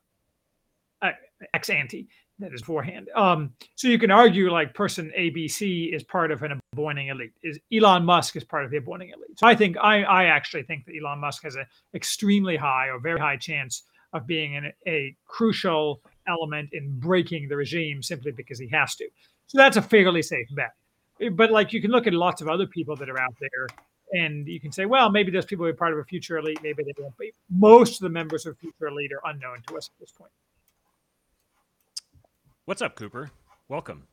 [1.01, 1.11] uh,
[1.53, 3.09] ex ante that is beforehand.
[3.15, 7.33] Um, so you can argue like person ABC is part of an appointing elite.
[7.43, 9.39] Is Elon Musk is part of the appointing elite.
[9.39, 12.99] So I think I, I actually think that Elon Musk has an extremely high or
[12.99, 18.59] very high chance of being an, a crucial element in breaking the regime simply because
[18.59, 19.09] he has to.
[19.47, 20.73] So that's a fairly safe bet.
[21.37, 23.67] But like you can look at lots of other people that are out there
[24.15, 26.85] and you can say, well, maybe those people are part of a future elite, maybe
[26.85, 27.33] they won't be.
[27.51, 30.31] Most of the members of future elite are unknown to us at this point.
[32.65, 33.31] What's up, Cooper?
[33.69, 34.07] Welcome.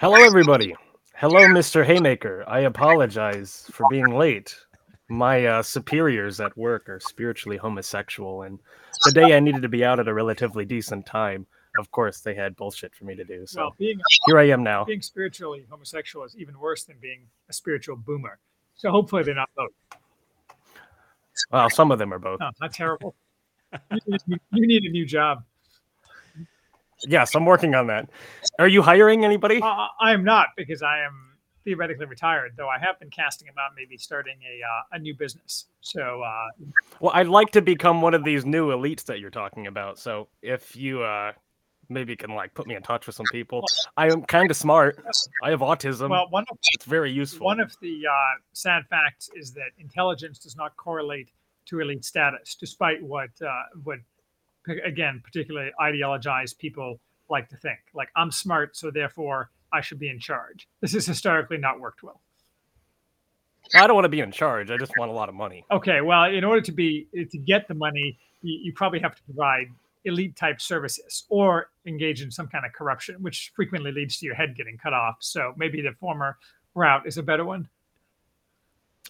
[0.00, 0.74] Hello, everybody.
[1.14, 1.84] Hello, Mr.
[1.84, 2.42] Haymaker.
[2.48, 4.56] I apologize for being late.
[5.10, 8.58] My uh, superiors at work are spiritually homosexual, and
[9.04, 11.46] today I needed to be out at a relatively decent time,
[11.80, 13.46] of course, they had bullshit for me to do.
[13.46, 14.84] So Well, being here I am now.
[14.84, 18.38] being spiritually homosexual is even worse than being a spiritual boomer.
[18.76, 19.70] So hopefully they're not both.
[21.50, 22.38] Well, some of them are both.
[22.60, 23.14] Not terrible.
[23.90, 25.42] you, need, you need a new job.
[27.06, 28.10] Yes, I'm working on that.
[28.58, 29.60] Are you hiring anybody?
[29.62, 31.30] Uh, I am not because I am
[31.64, 35.66] theoretically retired, though I have been casting about maybe starting a uh, a new business.
[35.80, 36.48] So uh,
[37.00, 39.98] Well, I'd like to become one of these new elites that you're talking about.
[39.98, 41.32] So if you uh,
[41.90, 43.64] maybe can like put me in touch with some people,
[43.96, 44.98] I am kind of smart.
[45.42, 46.10] I have autism.
[46.10, 47.44] well, one of it's very useful.
[47.46, 51.30] one of the uh, sad facts is that intelligence does not correlate
[51.66, 53.98] to elite status, despite what uh, what
[54.84, 57.78] again particularly ideologized people like to think.
[57.94, 60.68] Like I'm smart, so therefore I should be in charge.
[60.80, 62.20] This has historically not worked well.
[63.74, 64.70] I don't want to be in charge.
[64.70, 65.64] I just want a lot of money.
[65.70, 69.22] Okay, well, in order to be to get the money, you, you probably have to
[69.22, 69.68] provide
[70.04, 74.34] elite type services or engage in some kind of corruption, which frequently leads to your
[74.34, 75.16] head getting cut off.
[75.20, 76.38] So maybe the former
[76.74, 77.68] route is a better one.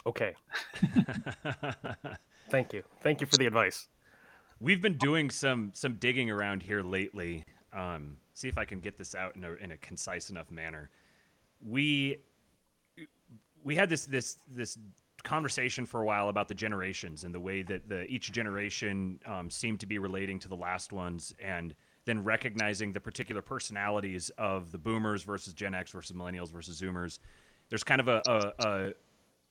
[0.07, 0.35] Okay.
[2.51, 2.83] Thank you.
[3.03, 3.89] Thank you for the advice.
[4.61, 7.45] We've been doing some some digging around here lately.
[7.73, 10.91] Um, see if I can get this out in a in a concise enough manner.
[11.65, 12.19] We
[13.63, 14.79] we had this this this
[15.23, 19.51] conversation for a while about the generations and the way that the each generation um,
[19.51, 24.73] seemed to be relating to the last ones, and then recognizing the particular personalities of
[24.73, 27.19] the boomers versus Gen X versus millennials versus Zoomers.
[27.69, 28.93] There's kind of a, a, a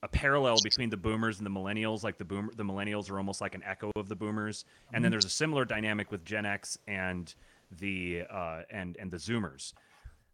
[0.02, 3.40] a parallel between the boomers and the millennials like the boomer the millennials are almost
[3.40, 4.64] like an echo of the boomers.
[4.92, 7.32] And then there's a similar dynamic with gen x and
[7.78, 9.74] the uh, and and the zoomers.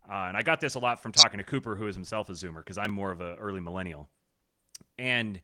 [0.09, 2.33] Uh, and i got this a lot from talking to cooper who is himself a
[2.33, 4.09] zoomer because i'm more of an early millennial
[4.99, 5.41] and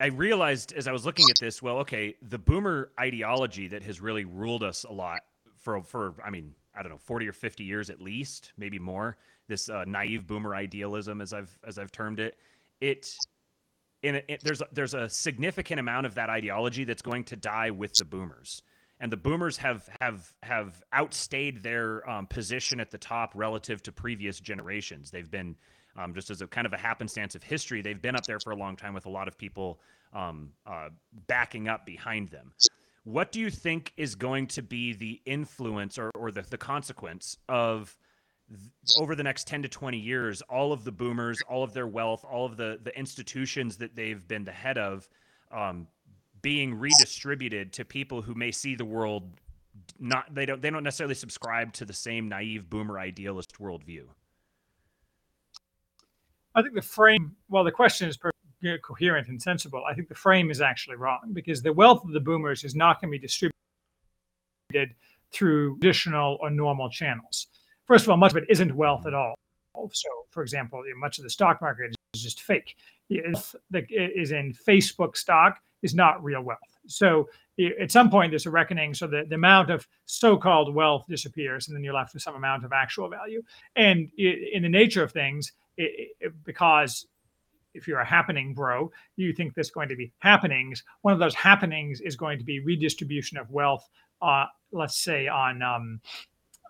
[0.00, 4.00] i realized as i was looking at this well okay the boomer ideology that has
[4.00, 5.20] really ruled us a lot
[5.58, 9.16] for for i mean i don't know 40 or 50 years at least maybe more
[9.48, 12.36] this uh, naive boomer idealism as i've as i've termed it
[12.80, 13.14] it
[14.02, 17.36] in a, it, there's a, there's a significant amount of that ideology that's going to
[17.36, 18.62] die with the boomers.
[18.98, 23.92] And the boomers have have have outstayed their um, position at the top relative to
[23.92, 25.10] previous generations.
[25.10, 25.56] They've been
[26.00, 28.52] um, just as a kind of a happenstance of history they've been up there for
[28.52, 29.80] a long time with a lot of people
[30.12, 30.88] um, uh,
[31.26, 32.52] backing up behind them.
[33.04, 37.36] What do you think is going to be the influence or, or the, the consequence
[37.48, 37.96] of
[38.98, 42.24] over the next 10 to 20 years all of the boomers all of their wealth
[42.28, 45.08] all of the the institutions that they've been the head of
[45.52, 45.86] um,
[46.42, 49.22] being redistributed to people who may see the world
[50.00, 54.02] not they don't they don't necessarily subscribe to the same naive boomer idealist worldview
[56.54, 58.18] I think the frame, well, the question is
[58.82, 59.84] coherent and sensible.
[59.88, 63.00] I think the frame is actually wrong because the wealth of the boomers is not
[63.00, 63.54] going to be distributed
[65.32, 67.46] through traditional or normal channels.
[67.86, 69.34] First of all, much of it isn't wealth at all.
[69.92, 72.76] So, for example, much of the stock market is just fake.
[73.08, 73.56] Is
[74.32, 76.58] in Facebook stock, is not real wealth.
[76.86, 77.28] So
[77.80, 78.94] at some point, there's a reckoning.
[78.94, 82.64] So the, the amount of so-called wealth disappears, and then you're left with some amount
[82.64, 83.42] of actual value.
[83.76, 87.06] And in the nature of things, it, it, because
[87.74, 90.82] if you're a happening bro, you think there's going to be happenings.
[91.02, 93.88] One of those happenings is going to be redistribution of wealth,
[94.20, 96.00] uh, let's say on um,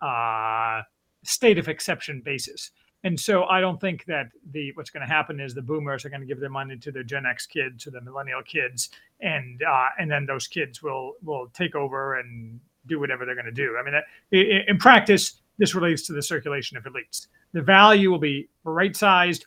[0.01, 0.81] uh,
[1.23, 2.71] state of exception basis.
[3.03, 6.09] And so I don't think that the what's going to happen is the boomers are
[6.09, 8.89] going to give their money to their Gen X kids, to the millennial kids,
[9.21, 13.45] and uh, and then those kids will will take over and do whatever they're going
[13.45, 13.75] to do.
[13.77, 17.27] I mean, in practice, this relates to the circulation of elites.
[17.53, 19.45] The value will be right sized,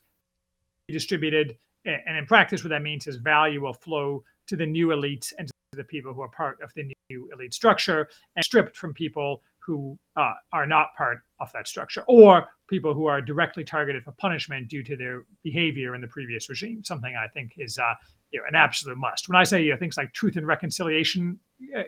[0.89, 5.33] distributed, and in practice, what that means is value will flow to the new elites
[5.39, 8.95] and to the people who are part of the new elite structure, and stripped from
[8.95, 14.05] people who uh, are not part of that structure, or people who are directly targeted
[14.05, 16.85] for punishment due to their behavior in the previous regime.
[16.85, 17.95] Something I think is uh,
[18.31, 19.29] you know, an absolute must.
[19.29, 21.41] When I say you know, things like truth and reconciliation
[21.77, 21.81] uh,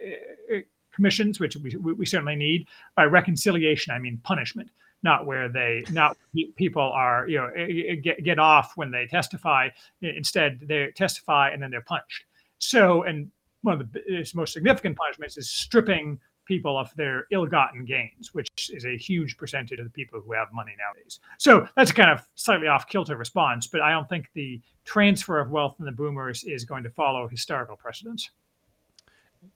[0.53, 0.61] uh
[0.97, 4.71] commissions, which we, we certainly need, by reconciliation I mean punishment,
[5.03, 6.17] not where they not
[6.57, 9.69] people are you know eh, eh, get, get off when they testify.
[10.03, 12.25] Instead, they testify and then they're punched.
[12.59, 13.31] So, and
[13.63, 18.87] one of the most significant punishments is stripping people of their ill-gotten gains, which is
[18.87, 21.19] a huge percentage of the people who have money nowadays.
[21.39, 25.51] So that's a kind of slightly off-kilter response, but I don't think the transfer of
[25.51, 28.31] wealth in the boomers is going to follow historical precedents.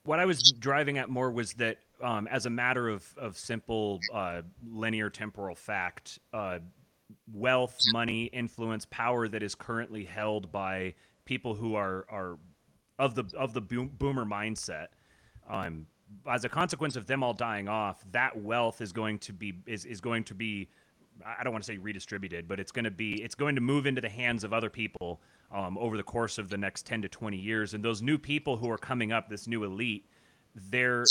[0.03, 3.99] What I was driving at more was that, um, as a matter of of simple
[4.13, 6.59] uh, linear temporal fact, uh,
[7.33, 10.93] wealth, money, influence, power that is currently held by
[11.25, 12.37] people who are are
[12.99, 14.87] of the of the boom, boomer mindset.
[15.49, 15.87] Um,
[16.29, 19.85] as a consequence of them all dying off, that wealth is going to be is,
[19.85, 20.69] is going to be
[21.25, 23.85] I don't want to say redistributed, but it's going to be it's going to move
[23.85, 25.21] into the hands of other people
[25.51, 27.73] um, over the course of the next 10 to 20 years.
[27.73, 30.05] And those new people who are coming up, this new elite,
[30.55, 31.05] they're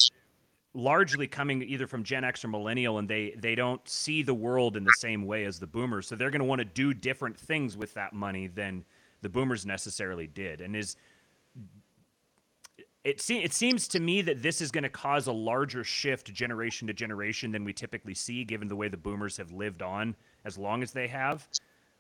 [0.75, 4.77] largely coming either from Gen X or millennial, and they they don't see the world
[4.77, 6.07] in the same way as the boomers.
[6.07, 8.85] So they're going to want to do different things with that money than
[9.23, 10.61] the boomers necessarily did.
[10.61, 10.97] And is
[13.11, 16.33] it, se- it seems to me that this is going to cause a larger shift
[16.33, 20.15] generation to generation than we typically see, given the way the boomers have lived on
[20.45, 21.47] as long as they have.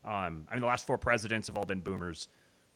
[0.04, 2.28] Um, I mean, the last four presidents have all been boomers.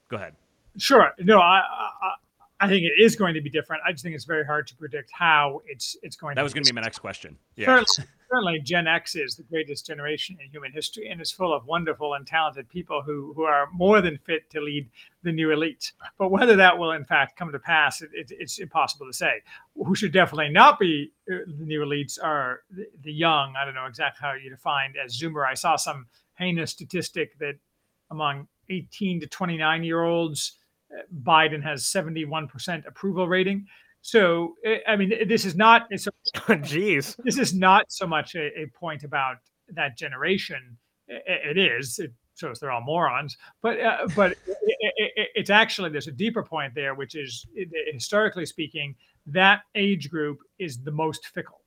[0.08, 0.34] Go ahead.
[0.76, 1.12] Sure.
[1.20, 1.62] No, I,
[2.02, 2.14] I,
[2.60, 3.82] I think it is going to be different.
[3.86, 6.34] I just think it's very hard to predict how it's it's going.
[6.34, 7.38] That to was going to be my next question.
[7.56, 7.66] Yeah.
[7.66, 11.66] Certainly, certainly, Gen X is the greatest generation in human history, and is full of
[11.66, 14.88] wonderful and talented people who who are more than fit to lead
[15.22, 15.92] the new elites.
[16.18, 19.42] But whether that will in fact come to pass, it, it, it's impossible to say.
[19.76, 23.54] Who should definitely not be uh, the new elites are the, young.
[23.56, 25.46] I don't know exactly how you define as Zoomer.
[25.46, 27.54] I saw some heinous statistic that
[28.10, 30.58] among 18 to 29 year olds
[31.22, 33.66] Biden has 71% approval rating.
[34.04, 38.48] So, eh, I mean, this is not, so, jeez, this is not so much a,
[38.60, 39.36] a, point about
[39.70, 40.76] that generation.
[41.08, 46.06] It is, it shows they're all morons, but, uh, but it, it, it's actually, there's
[46.06, 47.46] a deeper point there, which is
[47.90, 51.63] historically speaking, that age group is the most fickle.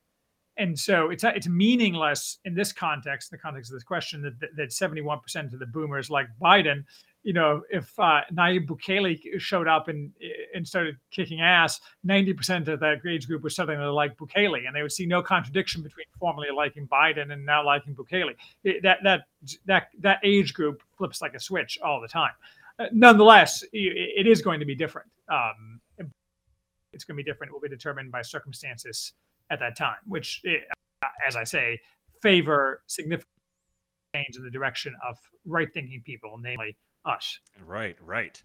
[0.58, 4.40] And so it's it's meaningless in this context, in the context of this question, that
[4.56, 6.84] that 71% of the boomers like Biden
[7.28, 10.14] you know, if uh, Nayib Bukele showed up and
[10.56, 14.74] and started kicking ass, ninety percent of that age group was suddenly like Bukele, and
[14.74, 18.34] they would see no contradiction between formerly liking Biden and now liking Bukele.
[18.64, 19.24] It, that that
[19.66, 22.32] that that age group flips like a switch all the time.
[22.80, 25.10] Uh, nonetheless, it, it is going to be different.
[25.30, 25.82] Um,
[26.94, 27.50] it's going to be different.
[27.50, 29.12] It will be determined by circumstances
[29.50, 30.58] at that time, which, eh,
[31.26, 31.80] as I say,
[32.22, 33.30] favor significant
[34.16, 36.76] change in the direction of right-thinking people, namely
[37.06, 37.40] us.
[37.66, 38.42] Right, right.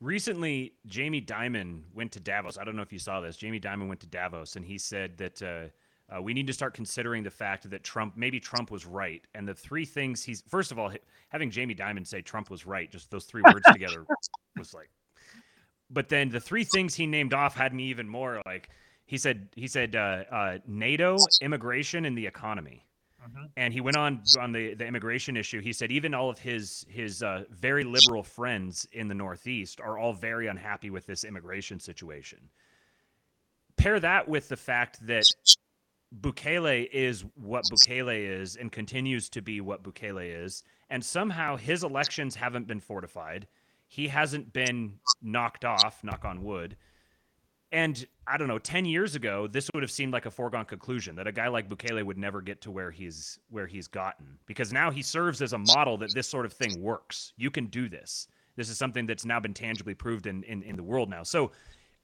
[0.00, 2.56] Recently, Jamie Dimon went to Davos.
[2.56, 3.36] I don't know if you saw this.
[3.36, 6.74] Jamie Dimon went to Davos, and he said that uh, uh, we need to start
[6.74, 9.22] considering the fact that Trump, maybe Trump was right.
[9.34, 10.90] And the three things he's, first of all,
[11.28, 14.06] having Jamie Dimon say Trump was right, just those three words together
[14.58, 14.90] was like,
[15.90, 18.70] but then the three things he named off had me even more like,
[19.10, 22.86] he said, he said, uh, uh NATO, immigration, and the economy.
[23.20, 23.46] Mm-hmm.
[23.56, 25.60] And he went on on the, the immigration issue.
[25.60, 29.98] He said even all of his his uh, very liberal friends in the Northeast are
[29.98, 32.38] all very unhappy with this immigration situation.
[33.76, 35.24] Pair that with the fact that
[36.20, 41.82] Bukele is what Bukele is and continues to be what Bukele is, and somehow his
[41.82, 43.48] elections haven't been fortified.
[43.88, 46.76] He hasn't been knocked off, knock on wood.
[47.72, 51.14] And I don't know, 10 years ago, this would have seemed like a foregone conclusion
[51.16, 54.72] that a guy like Bukele would never get to where he's where he's gotten because
[54.72, 57.32] now he serves as a model that this sort of thing works.
[57.36, 58.26] You can do this.
[58.56, 61.22] This is something that's now been tangibly proved in in, in the world now.
[61.22, 61.52] So,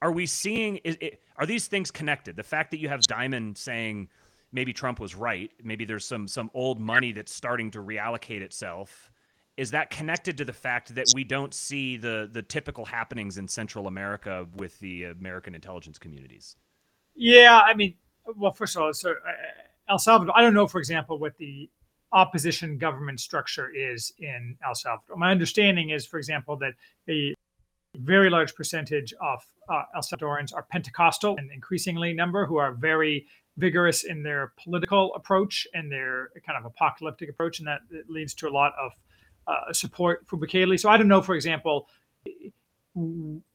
[0.02, 0.76] are we seeing?
[0.78, 2.36] Is, it, are these things connected?
[2.36, 4.08] The fact that you have Dimon saying
[4.52, 9.10] maybe Trump was right, maybe there's some some old money that's starting to reallocate itself.
[9.56, 13.48] Is that connected to the fact that we don't see the the typical happenings in
[13.48, 16.56] Central America with the American intelligence communities?
[17.14, 17.94] Yeah, I mean,
[18.36, 19.14] well, first of all, so uh,
[19.88, 20.36] El Salvador.
[20.36, 21.70] I don't know, for example, what the
[22.12, 25.16] opposition government structure is in El Salvador.
[25.16, 26.74] My understanding is, for example, that
[27.08, 27.34] a
[27.96, 33.26] very large percentage of uh, El Salvadorans are Pentecostal, and increasingly number who are very
[33.56, 38.48] vigorous in their political approach and their kind of apocalyptic approach, and that leads to
[38.48, 38.92] a lot of
[39.46, 40.78] uh, support for Bukele.
[40.78, 41.88] So I don't know, for example,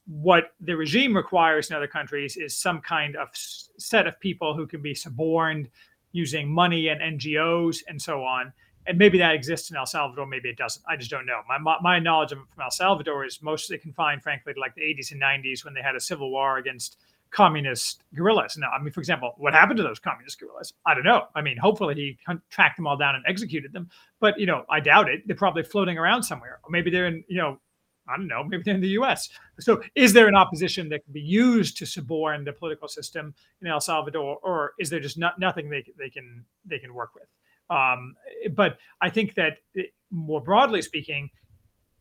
[0.08, 4.68] what the regime requires in other countries is some kind of set of people who
[4.68, 5.70] can be suborned
[6.12, 8.52] using money and NGOs and so on.
[8.88, 10.84] And maybe that exists in El Salvador, maybe it doesn't.
[10.88, 11.42] I just don't know.
[11.48, 15.12] My my knowledge of from El Salvador is mostly confined, frankly, to like the 80s
[15.12, 16.98] and 90s when they had a civil war against
[17.32, 18.58] communist guerrillas.
[18.58, 20.74] Now, I mean, for example, what happened to those communist guerrillas?
[20.86, 21.28] I don't know.
[21.34, 22.18] I mean, hopefully he
[22.50, 25.22] tracked them all down and executed them, but you know, I doubt it.
[25.26, 27.60] They're probably floating around somewhere, or maybe they're in, you know,
[28.08, 29.30] I don't know, maybe they're in the U.S.
[29.60, 33.68] So, is there an opposition that can be used to suborn the political system in
[33.68, 37.28] El Salvador, or is there just not, nothing they they can they can work with?
[37.70, 38.16] Um,
[38.54, 41.30] but I think that eh, more broadly speaking,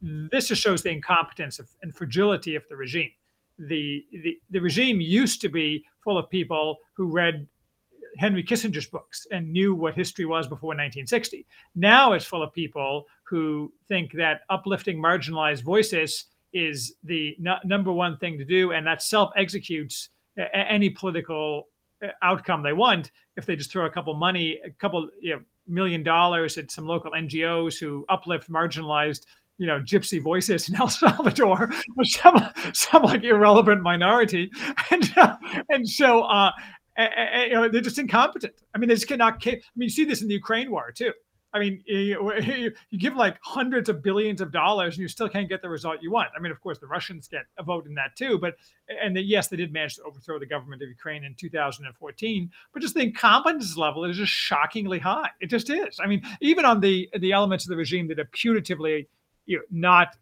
[0.02, 3.12] this just shows the incompetence of, and fragility of the regime
[3.68, 4.04] the,
[4.50, 7.46] the, regime used to be full of people who read
[8.16, 11.46] Henry Kissinger's books and knew what history was before 1960.
[11.74, 18.16] Now it's full of people who think that uplifting marginalized voices is the number one
[18.16, 20.08] thing to do, and that self executes
[20.54, 21.68] any political
[22.02, 25.42] uh, outcome they want if they just throw a couple money, a couple you know,
[25.66, 29.26] million dollars at some local NGOs who uplift marginalized
[29.60, 31.70] you know gypsy voices in El Salvador,
[32.02, 32.42] some
[32.72, 34.50] some like irrelevant minority,
[34.90, 35.36] and uh,
[35.68, 36.50] and so uh,
[36.98, 38.54] you know they're just incompetent.
[38.74, 39.46] I mean, they just cannot.
[39.46, 41.12] I mean, you see this in the Ukraine war too.
[41.52, 45.48] I mean, you, you, give like hundreds of billions of dollars and you still can't
[45.48, 46.28] get the result you want.
[46.36, 48.54] I mean, of course, the Russians get a vote in that too, but
[49.02, 52.50] and the, yes, they did manage to overthrow the government of Ukraine in 2014.
[52.72, 55.30] But just the incompetence level is just shockingly high.
[55.40, 55.98] It just is.
[56.00, 59.06] I mean, even on the the elements of the regime that are putatively
[59.50, 60.16] you know, not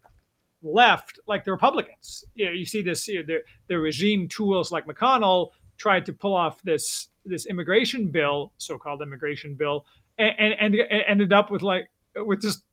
[0.63, 2.25] left like the Republicans.
[2.33, 6.13] You know, you see this, you know, the, the regime tools like McConnell tried to
[6.13, 9.85] pull off this this immigration bill, so-called immigration bill,
[10.17, 12.63] and, and, and ended up with like with just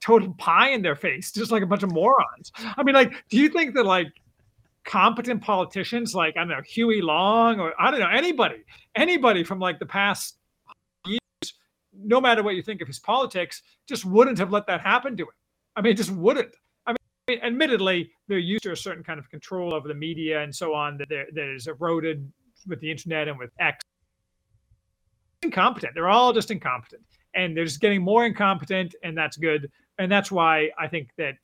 [0.00, 2.50] total pie in their face, just like a bunch of morons.
[2.56, 4.08] I mean, like, do you think that like
[4.84, 8.64] competent politicians like I don't know Huey Long or I don't know anybody,
[8.96, 10.38] anybody from like the past
[11.04, 11.52] years,
[11.92, 15.24] no matter what you think of his politics, just wouldn't have let that happen to
[15.24, 15.37] him.
[15.78, 16.52] I mean, it just wouldn't.
[16.88, 16.94] I
[17.28, 20.74] mean, admittedly, they're used to a certain kind of control over the media and so
[20.74, 22.30] on that, that is eroded
[22.66, 23.78] with the internet and with X.
[25.42, 25.92] Incompetent.
[25.94, 27.02] They're all just incompetent.
[27.36, 29.70] And they're just getting more incompetent, and that's good.
[29.98, 31.34] And that's why I think that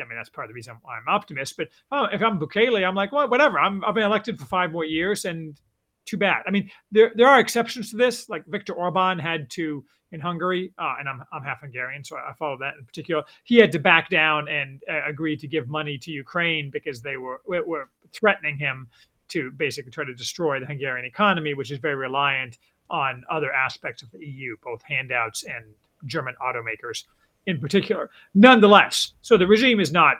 [0.00, 1.56] I mean, that's part of the reason why I'm optimist.
[1.56, 3.58] But oh, if I'm Bukele, I'm like, well, whatever.
[3.58, 5.58] I'm I've been elected for five more years, and
[6.06, 6.44] too bad.
[6.46, 8.28] I mean, there there are exceptions to this.
[8.28, 12.32] Like Viktor Orban had to in Hungary, uh, and I'm I'm half Hungarian, so I
[12.38, 13.22] follow that in particular.
[13.44, 17.16] He had to back down and uh, agree to give money to Ukraine because they
[17.16, 18.88] were were threatening him
[19.28, 22.58] to basically try to destroy the Hungarian economy, which is very reliant
[22.90, 25.64] on other aspects of the EU, both handouts and
[26.06, 27.04] German automakers
[27.46, 28.10] in particular.
[28.34, 30.16] Nonetheless, so the regime is not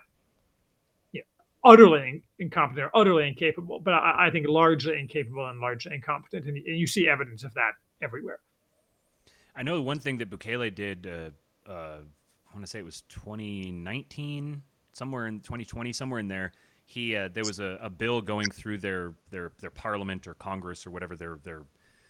[1.13, 5.95] you know, utterly incompetent or utterly incapable, but I, I think largely incapable and largely
[5.95, 8.39] incompetent, and, and you see evidence of that everywhere.
[9.57, 11.07] I know one thing that Bukele did.
[11.07, 16.53] Uh, uh, I want to say it was 2019, somewhere in 2020, somewhere in there.
[16.87, 20.87] He uh, there was a, a, bill going through their their their parliament or Congress
[20.87, 21.63] or whatever their their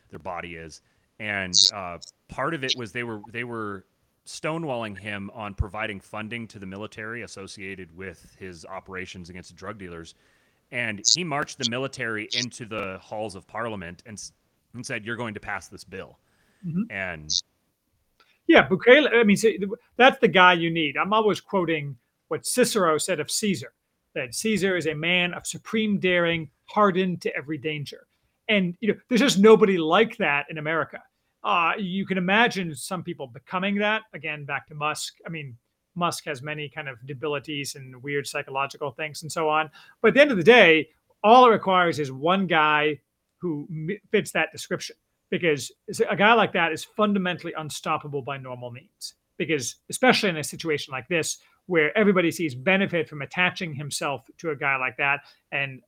[0.08, 0.80] their body is,
[1.18, 3.84] and uh, part of it was they were they were
[4.26, 10.14] stonewalling him on providing funding to the military associated with his operations against drug dealers.
[10.70, 14.22] And he marched the military into the halls of parliament and,
[14.72, 16.18] and said, You're going to pass this bill.
[16.66, 16.82] Mm-hmm.
[16.90, 17.30] And
[18.46, 19.36] yeah, Bukele, I mean,
[19.96, 20.96] that's the guy you need.
[20.96, 21.96] I'm always quoting
[22.28, 23.72] what Cicero said of Caesar
[24.14, 28.06] that Caesar is a man of supreme daring, hardened to every danger.
[28.48, 31.00] And you know, there's just nobody like that in America.
[31.42, 34.02] Uh, you can imagine some people becoming that.
[34.12, 35.14] Again, back to Musk.
[35.24, 35.56] I mean,
[35.94, 39.70] Musk has many kind of debilities and weird psychological things and so on.
[40.02, 40.88] But at the end of the day,
[41.22, 42.98] all it requires is one guy
[43.38, 43.68] who
[44.10, 44.96] fits that description
[45.30, 45.72] because
[46.08, 49.14] a guy like that is fundamentally unstoppable by normal means.
[49.38, 54.50] Because especially in a situation like this, where everybody sees benefit from attaching himself to
[54.50, 55.20] a guy like that,
[55.52, 55.80] and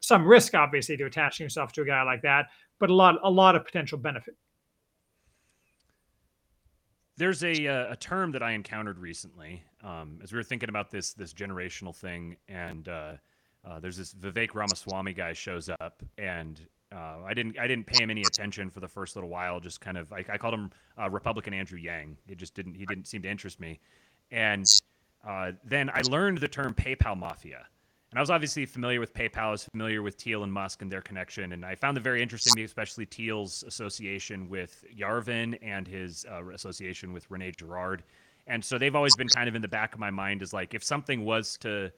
[0.00, 2.46] some risk, obviously, to attaching yourself to a guy like that,
[2.78, 4.36] but a lot, a lot of potential benefit.
[7.16, 10.90] There's a uh, a term that I encountered recently um, as we were thinking about
[10.90, 13.12] this this generational thing, and uh,
[13.64, 16.60] uh, there's this Vivek Ramaswamy guy shows up, and
[16.94, 19.60] uh, I didn't I didn't pay him any attention for the first little while.
[19.60, 20.70] Just kind of I, I called him
[21.00, 22.16] uh, Republican Andrew Yang.
[22.28, 23.80] It just didn't he didn't seem to interest me,
[24.30, 24.64] and
[25.26, 27.66] uh, then I learned the term PayPal mafia
[28.14, 30.92] and I was obviously familiar with PayPal, I was familiar with Thiel and Musk and
[30.92, 36.24] their connection, and I found it very interesting, especially Thiel's association with Yarvin and his
[36.30, 38.04] uh, association with Rene Girard.
[38.46, 40.74] And so they've always been kind of in the back of my mind as like
[40.74, 41.90] if something was to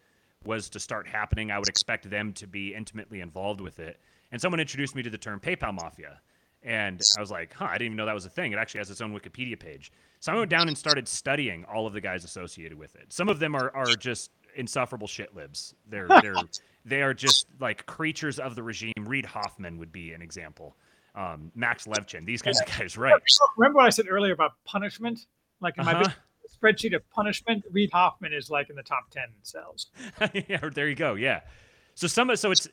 [0.47, 4.01] was to start happening, I would expect them to be intimately involved with it.
[4.33, 6.21] And someone introduced me to the term PayPal mafia.
[6.63, 8.53] And I was like, huh, I didn't even know that was a thing.
[8.53, 9.93] It actually has its own Wikipedia page.
[10.19, 13.13] So I went down and started studying all of the guys associated with it.
[13.13, 15.75] Some of them are, are just insufferable shit libs.
[15.89, 16.35] They're they're
[16.85, 18.93] they are just like creatures of the regime.
[19.01, 20.77] Reid Hoffman would be an example.
[21.15, 23.15] Um, Max Levchin, these kinds of guys, right?
[23.57, 25.21] Remember what I said earlier about punishment?
[25.61, 26.13] Like in my uh-huh.
[26.61, 29.87] spreadsheet of punishment, Reid Hoffman is like in the top ten cells.
[30.49, 31.15] yeah, there you go.
[31.15, 31.41] Yeah.
[31.95, 32.69] So some so it's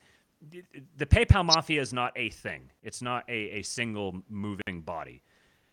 [0.97, 2.69] the PayPal mafia is not a thing.
[2.81, 5.21] It's not a, a single moving body.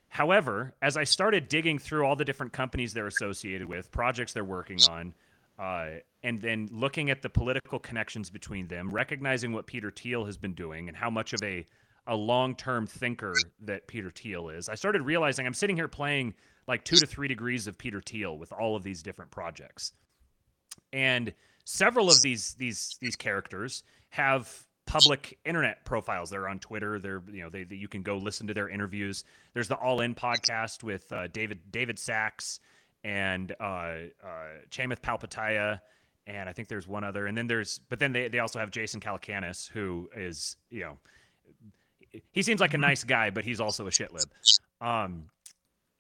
[0.08, 4.44] However, as I started digging through all the different companies they're associated with, projects they're
[4.44, 5.14] working on,
[5.58, 10.36] uh, and then looking at the political connections between them, recognizing what Peter Thiel has
[10.36, 11.64] been doing and how much of a
[12.06, 14.68] a long-term thinker that Peter Thiel is.
[14.68, 16.34] I started realizing I'm sitting here playing
[16.66, 19.92] like 2 to 3 degrees of Peter Thiel with all of these different projects.
[20.92, 21.32] And
[21.64, 26.30] several of these these these characters have public internet profiles.
[26.30, 26.98] They're on Twitter.
[26.98, 29.24] They're you know they, they you can go listen to their interviews.
[29.54, 32.60] There's the All In podcast with uh, David David Sacks
[33.04, 33.98] and uh, uh,
[34.70, 35.80] Chamath Palihapitiya,
[36.26, 37.26] and I think there's one other.
[37.26, 40.98] And then there's, but then they, they also have Jason Calacanis, who is, you know,
[42.32, 44.26] he seems like a nice guy, but he's also a shitlib.
[44.80, 45.24] Um,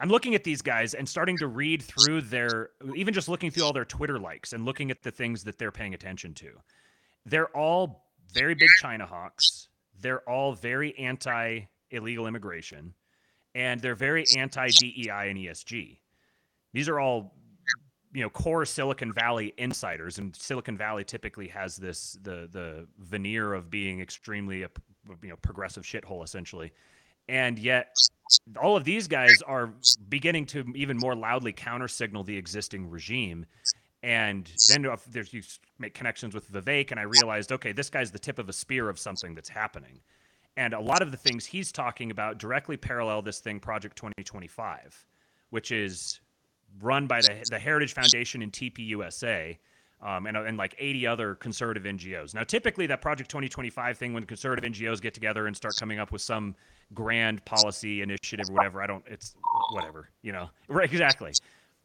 [0.00, 3.64] I'm looking at these guys and starting to read through their, even just looking through
[3.64, 6.50] all their Twitter likes and looking at the things that they're paying attention to.
[7.26, 9.68] They're all very big China hawks.
[10.00, 11.60] They're all very anti
[11.90, 12.94] illegal immigration,
[13.54, 15.98] and they're very anti DEI and ESG
[16.72, 17.34] these are all
[18.12, 20.18] you know core silicon valley insiders.
[20.18, 24.70] And silicon valley typically has this the the veneer of being extremely a
[25.22, 26.72] you know progressive shithole essentially.
[27.28, 27.94] And yet
[28.60, 29.72] all of these guys are
[30.08, 33.46] beginning to even more loudly counter signal the existing regime
[34.02, 35.42] and then there's you
[35.78, 38.88] make connections with Vivek and I realized okay this guy's the tip of a spear
[38.88, 40.00] of something that's happening
[40.56, 45.04] and a lot of the things he's talking about directly parallel this thing project 2025
[45.50, 46.20] which is
[46.80, 49.58] run by the, the Heritage Foundation and TPUSA.
[50.02, 52.34] Um, and, and like 80 other conservative NGOs.
[52.34, 56.10] Now, typically, that Project 2025 thing, when conservative NGOs get together and start coming up
[56.10, 56.54] with some
[56.94, 59.34] grand policy initiative or whatever, I don't, it's
[59.72, 60.90] whatever, you know, right?
[60.90, 61.32] Exactly.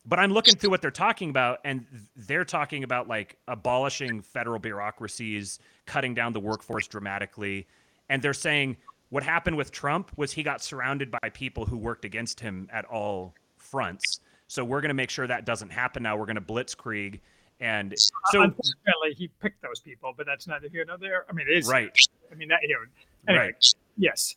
[0.08, 1.86] But I'm looking through what they're talking about, and
[2.16, 7.66] they're talking about like abolishing federal bureaucracies, cutting down the workforce dramatically.
[8.10, 8.78] And they're saying
[9.10, 12.86] what happened with Trump was he got surrounded by people who worked against him at
[12.86, 16.16] all fronts so we're going to make sure that doesn't happen now.
[16.16, 17.20] We're going to blitzkrieg.
[17.60, 21.26] And so, unfortunately, he picked those people, but that's neither here nor there.
[21.30, 21.90] I mean, it is right.
[22.32, 23.74] I mean, that you know, anyway, right.
[23.98, 24.36] Yes.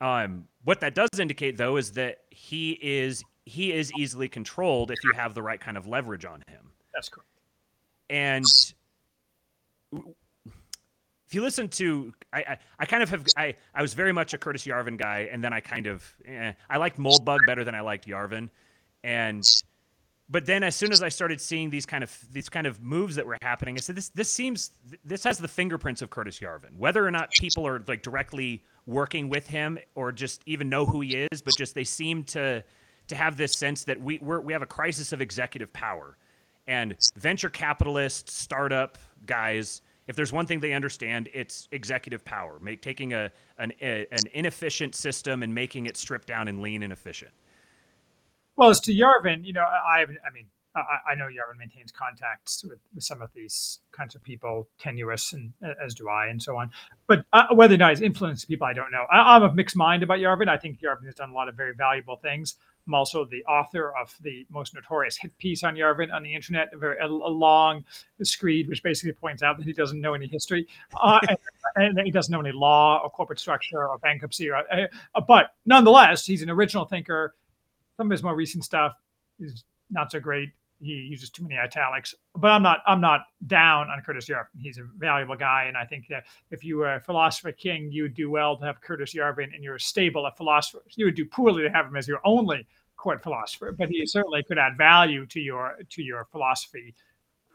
[0.00, 4.98] Um, what that does indicate, though, is that he is he is easily controlled if
[5.04, 6.72] you have the right kind of leverage on him.
[6.94, 7.28] That's correct.
[8.10, 8.44] And
[9.92, 14.34] if you listen to, I, I, I, kind of have, I, I was very much
[14.34, 17.74] a Curtis Yarvin guy, and then I kind of, eh, I liked Moldbug better than
[17.74, 18.50] I liked Yarvin
[19.04, 19.44] and
[20.28, 23.16] but then as soon as I started seeing these kind of these kind of moves
[23.16, 24.70] that were happening, I said this this seems
[25.04, 26.76] this has the fingerprints of Curtis Yarvin.
[26.76, 31.00] Whether or not people are like directly working with him or just even know who
[31.00, 32.64] he is, but just they seem to
[33.12, 36.16] to have this sense that we we're, we have a crisis of executive power,
[36.66, 38.96] and venture capitalists, startup
[39.26, 39.82] guys.
[40.08, 42.58] If there's one thing they understand, it's executive power.
[42.60, 46.82] Make taking a an a, an inefficient system and making it stripped down and lean
[46.82, 47.32] and efficient.
[48.56, 52.78] Well, as to Yarvin, you know, I I mean, I, know Yarvin maintains contacts with,
[52.94, 55.52] with, some of these kinds of people, tenuous, and
[55.84, 56.70] as do I, and so on.
[57.06, 59.04] But uh, whether or not he's influenced people, I don't know.
[59.10, 60.48] I, am of mixed mind about Yarvin.
[60.48, 62.56] I think Yarvin has done a lot of very valuable things.
[62.86, 66.70] I'm also the author of the most notorious hit piece on Yarvin on the internet,
[66.72, 67.84] a very a, a long
[68.22, 70.66] screed, which basically points out that he doesn't know any history,
[71.00, 71.20] uh,
[71.76, 74.50] and, and, he doesn't know any law or corporate structure or bankruptcy.
[74.50, 77.34] Or, uh, but nonetheless, he's an original thinker
[77.96, 78.94] some of his more recent stuff
[79.38, 80.50] is not so great.
[80.82, 82.14] He uses too many italics.
[82.34, 84.46] But I'm not I'm not down on Curtis Yarvin.
[84.58, 88.02] He's a valuable guy, and I think that if you were a philosopher king, you
[88.02, 90.94] would do well to have Curtis Yarvin in your stable of philosophers.
[90.96, 92.66] You would do poorly to have him as your only
[92.96, 96.94] court philosopher, but he certainly could add value to your to your philosophy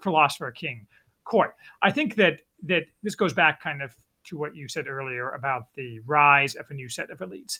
[0.02, 0.88] philosopher king
[1.26, 1.56] court.
[1.82, 5.74] I think that that this goes back kind of to what you said earlier about
[5.76, 7.60] the rise of a new set of elites.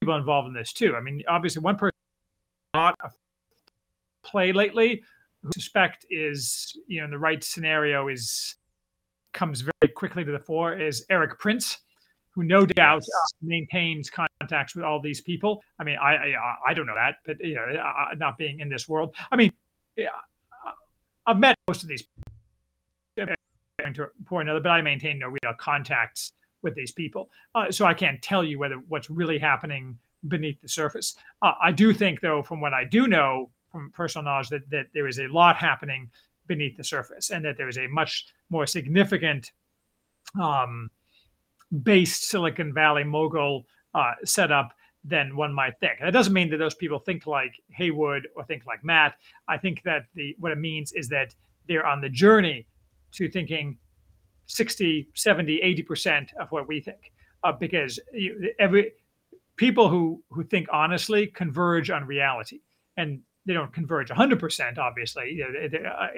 [0.00, 0.94] People involved in this too.
[0.94, 1.92] I mean, obviously, one person
[2.74, 3.10] not a
[4.26, 5.02] play lately
[5.42, 8.56] who I suspect is you know in the right scenario is
[9.32, 11.78] comes very quickly to the fore is Erik Prince,
[12.30, 13.04] who no doubt
[13.42, 15.62] maintains contacts with all these people.
[15.78, 18.68] I mean, I I, I don't know that, but you know, uh, not being in
[18.68, 19.14] this world.
[19.30, 19.52] I mean,
[19.96, 20.08] yeah,
[21.26, 22.04] I've met most of these
[23.16, 27.94] to or another, but I maintain no real contacts with these people, uh, so I
[27.94, 29.96] can't tell you whether what's really happening
[30.26, 31.14] beneath the surface.
[31.42, 34.86] Uh, I do think, though, from what I do know from personal knowledge, that that
[34.94, 36.10] there is a lot happening
[36.46, 39.52] beneath the surface, and that there is a much more significant
[40.40, 40.90] um,
[41.82, 44.72] based Silicon Valley mogul uh, setup
[45.04, 46.00] than one might think.
[46.00, 49.14] That doesn't mean that those people think like Haywood or think like Matt.
[49.48, 51.34] I think that the what it means is that
[51.68, 52.66] they're on the journey
[53.12, 53.78] to thinking
[54.46, 57.12] 60, 70, 80% of what we think.
[57.44, 58.92] Uh, because you, every
[59.56, 62.60] people who who think honestly converge on reality.
[62.96, 65.40] And they don't converge 100% obviously.
[65.42, 66.08] Uh,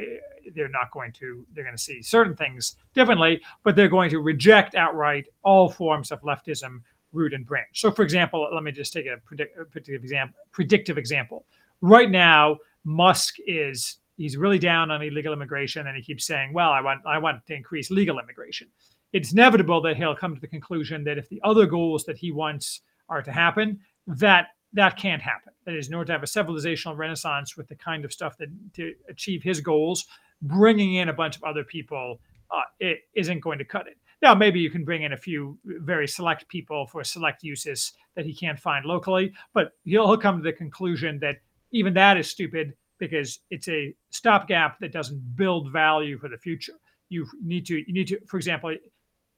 [0.55, 4.19] they're not going to they're going to see certain things differently but they're going to
[4.19, 6.81] reject outright all forms of leftism
[7.13, 7.69] root and branch.
[7.81, 11.45] So for example let me just take a predictive example predictive example.
[11.81, 16.71] Right now musk is he's really down on illegal immigration and he keeps saying well
[16.71, 18.69] i want i want to increase legal immigration.
[19.13, 22.31] It's inevitable that he'll come to the conclusion that if the other goals that he
[22.31, 25.53] wants are to happen that that can't happen.
[25.65, 28.49] That is, in order to have a civilizational renaissance with the kind of stuff that
[28.75, 30.07] to achieve his goals,
[30.43, 33.97] bringing in a bunch of other people uh, it isn't going to cut it.
[34.21, 38.27] Now, maybe you can bring in a few very select people for select uses that
[38.27, 41.37] he can't find locally, but he'll, he'll come to the conclusion that
[41.71, 46.73] even that is stupid because it's a stopgap that doesn't build value for the future.
[47.11, 48.75] You need to, you need to, for example,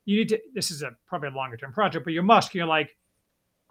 [0.06, 0.40] you need to.
[0.54, 2.54] This is a probably a longer term project, but you're Musk.
[2.54, 2.96] You're like,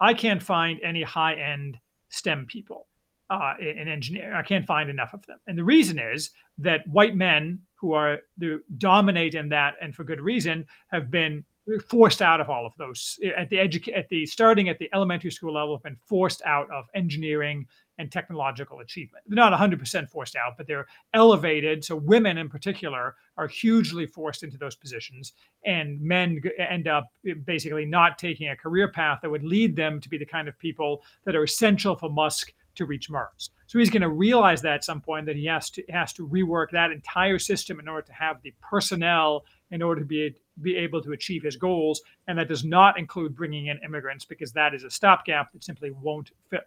[0.00, 1.78] I can't find any high end
[2.08, 2.86] STEM people
[3.30, 4.34] uh, in, in engineering.
[4.34, 5.38] I can't find enough of them.
[5.46, 10.04] And the reason is that white men who are the dominate in that, and for
[10.04, 11.44] good reason, have been
[11.88, 15.30] forced out of all of those at the educa- at the starting at the elementary
[15.30, 17.66] school level have been forced out of engineering
[18.00, 19.22] and technological achievement.
[19.26, 21.84] They're not 100% forced out, but they're elevated.
[21.84, 25.34] So women in particular are hugely forced into those positions,
[25.66, 27.12] and men end up
[27.44, 30.58] basically not taking a career path that would lead them to be the kind of
[30.58, 33.50] people that are essential for Musk to reach Mars.
[33.66, 36.26] So he's going to realize that at some point that he has to has to
[36.26, 40.76] rework that entire system in order to have the personnel in order to be be
[40.76, 44.74] able to achieve his goals, and that does not include bringing in immigrants because that
[44.74, 46.64] is a stopgap that simply won't fit,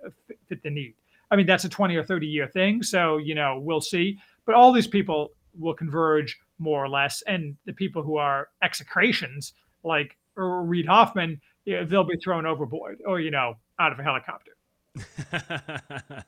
[0.47, 0.95] fit the need.
[1.34, 2.84] I mean, that's a 20 or 30 year thing.
[2.84, 4.19] So, you know, we'll see.
[4.45, 7.23] But all these people will converge more or less.
[7.25, 9.53] And the people who are execrations,
[9.84, 14.51] like Reid Hoffman, they'll be thrown overboard or, you know, out of a helicopter.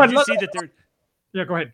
[0.00, 0.72] Did you see that there?
[1.32, 1.72] Yeah, go ahead.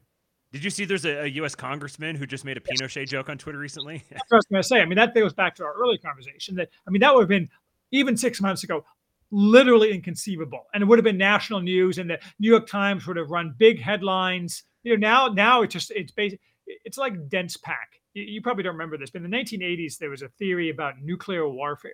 [0.52, 1.54] Did you see there's a, a U.S.
[1.54, 4.04] congressman who just made a Pinochet joke on Twitter recently?
[4.11, 4.80] That's what I was going to say.
[4.82, 6.56] I mean, that goes back to our early conversation.
[6.56, 7.48] That I mean, that would have been
[7.92, 8.84] even six months ago,
[9.30, 13.16] literally inconceivable, and it would have been national news, and the New York Times would
[13.16, 14.64] have run big headlines.
[14.82, 16.40] You know, now now it's just it's basic.
[16.66, 18.00] It's like dense pack.
[18.14, 21.00] You, you probably don't remember this, but in the 1980s there was a theory about
[21.02, 21.92] nuclear warfare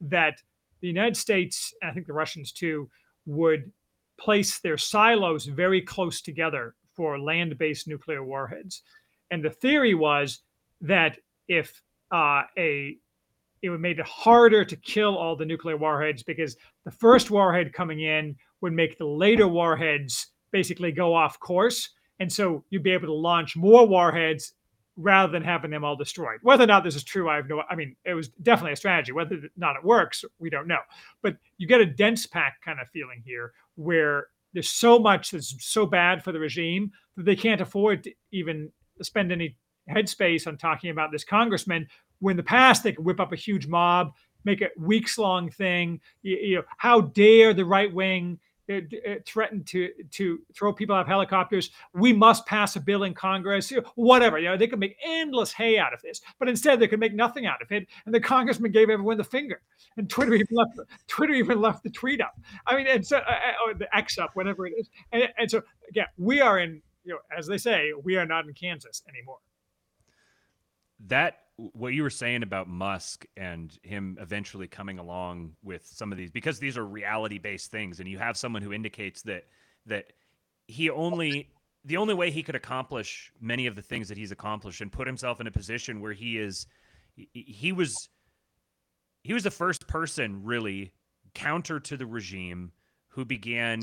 [0.00, 0.34] that
[0.80, 2.88] the United States, and I think the Russians too,
[3.26, 3.70] would
[4.18, 8.82] place their silos very close together for land-based nuclear warheads.
[9.30, 10.40] And the theory was
[10.82, 11.18] that
[11.48, 11.80] if
[12.10, 12.98] uh, a
[13.62, 17.72] it would make it harder to kill all the nuclear warheads because the first warhead
[17.72, 21.90] coming in would make the later warheads basically go off course.
[22.20, 24.52] And so you'd be able to launch more warheads
[24.96, 26.38] rather than having them all destroyed.
[26.42, 28.76] Whether or not this is true, I have no I mean, it was definitely a
[28.76, 29.12] strategy.
[29.12, 30.80] Whether or not it works, we don't know.
[31.22, 35.54] But you get a dense pack kind of feeling here where there's so much that's
[35.64, 39.56] so bad for the regime that they can't afford to even spend any
[39.90, 41.86] headspace on talking about this congressman.
[42.22, 44.12] When in the past they could whip up a huge mob,
[44.44, 46.00] make a weeks long thing.
[46.22, 48.38] You, you know, how dare the right wing
[48.70, 51.70] uh, uh, threaten to to throw people out of helicopters?
[51.94, 53.72] We must pass a bill in Congress.
[53.96, 54.38] Whatever.
[54.38, 57.14] You know, they could make endless hay out of this, but instead they could make
[57.14, 57.88] nothing out of it.
[58.06, 59.60] And the congressman gave everyone the finger,
[59.96, 62.34] and Twitter even left Twitter even left the tweet up.
[62.66, 64.88] I mean, and so uh, or the X up, whatever it is.
[65.10, 68.46] And, and so again, we are in you know, as they say, we are not
[68.46, 69.38] in Kansas anymore.
[71.08, 76.18] That what you were saying about Musk and him eventually coming along with some of
[76.18, 79.44] these because these are reality based things, and you have someone who indicates that
[79.86, 80.12] that
[80.66, 81.50] he only
[81.84, 85.06] the only way he could accomplish many of the things that he's accomplished and put
[85.06, 86.66] himself in a position where he is
[87.32, 88.08] he was
[89.22, 90.92] he was the first person really
[91.34, 92.72] counter to the regime
[93.08, 93.80] who began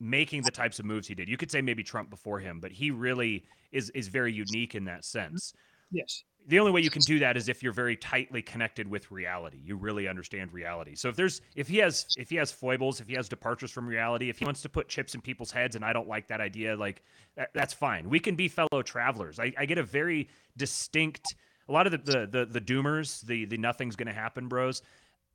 [0.00, 1.28] making the types of moves he did.
[1.28, 4.84] You could say maybe Trump before him, but he really is is very unique in
[4.84, 5.52] that sense.
[5.90, 6.22] Yes.
[6.48, 9.58] The only way you can do that is if you're very tightly connected with reality.
[9.62, 10.94] You really understand reality.
[10.94, 13.86] So if there's if he has if he has foibles, if he has departures from
[13.86, 16.40] reality, if he wants to put chips in people's heads and I don't like that
[16.40, 17.02] idea, like
[17.36, 18.08] that, that's fine.
[18.08, 19.38] We can be fellow travelers.
[19.38, 21.34] I, I get a very distinct
[21.68, 24.80] a lot of the the the, the doomers, the the nothing's gonna happen bros.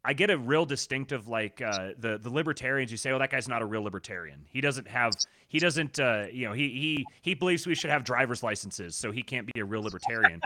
[0.05, 2.89] I get a real distinctive like uh, the the libertarians.
[2.89, 4.45] You say, "Oh, that guy's not a real libertarian.
[4.49, 5.13] He doesn't have
[5.47, 9.11] he doesn't uh, you know he he he believes we should have driver's licenses, so
[9.11, 10.41] he can't be a real libertarian."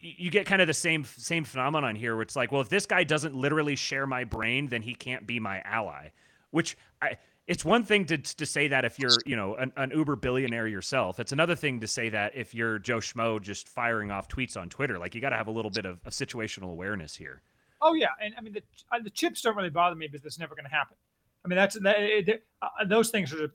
[0.00, 2.86] You get kind of the same same phenomenon here, where it's like, well, if this
[2.86, 6.08] guy doesn't literally share my brain, then he can't be my ally.
[6.50, 9.90] Which I it's one thing to to say that if you're you know an, an,
[9.90, 11.20] Uber billionaire yourself.
[11.20, 14.68] It's another thing to say that if you're Joe Schmo just firing off tweets on
[14.68, 14.98] Twitter.
[14.98, 17.42] Like you got to have a little bit of, of situational awareness here.
[17.82, 18.62] Oh yeah, and I mean the
[19.02, 20.96] the chips don't really bother me because it's never going to happen.
[21.44, 23.52] I mean that's that, it, uh, those things are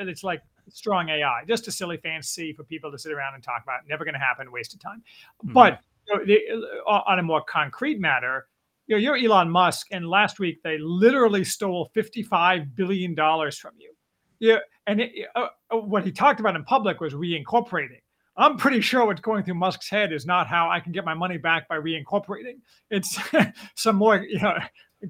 [0.00, 0.42] it's like
[0.72, 3.80] strong AI, just a silly fancy for people to sit around and talk about.
[3.88, 5.02] Never going to happen, waste of time.
[5.44, 5.52] Mm-hmm.
[5.52, 8.46] But you know, the, uh, on a more concrete matter,
[8.86, 13.72] you know, you're Elon Musk, and last week they literally stole fifty-five billion dollars from
[13.78, 13.92] you.
[14.40, 18.00] Yeah, and it, uh, what he talked about in public was reincorporating.
[18.36, 21.14] I'm pretty sure what's going through Musk's head is not how I can get my
[21.14, 22.60] money back by reincorporating.
[22.90, 23.18] It's
[23.76, 24.54] some more you know,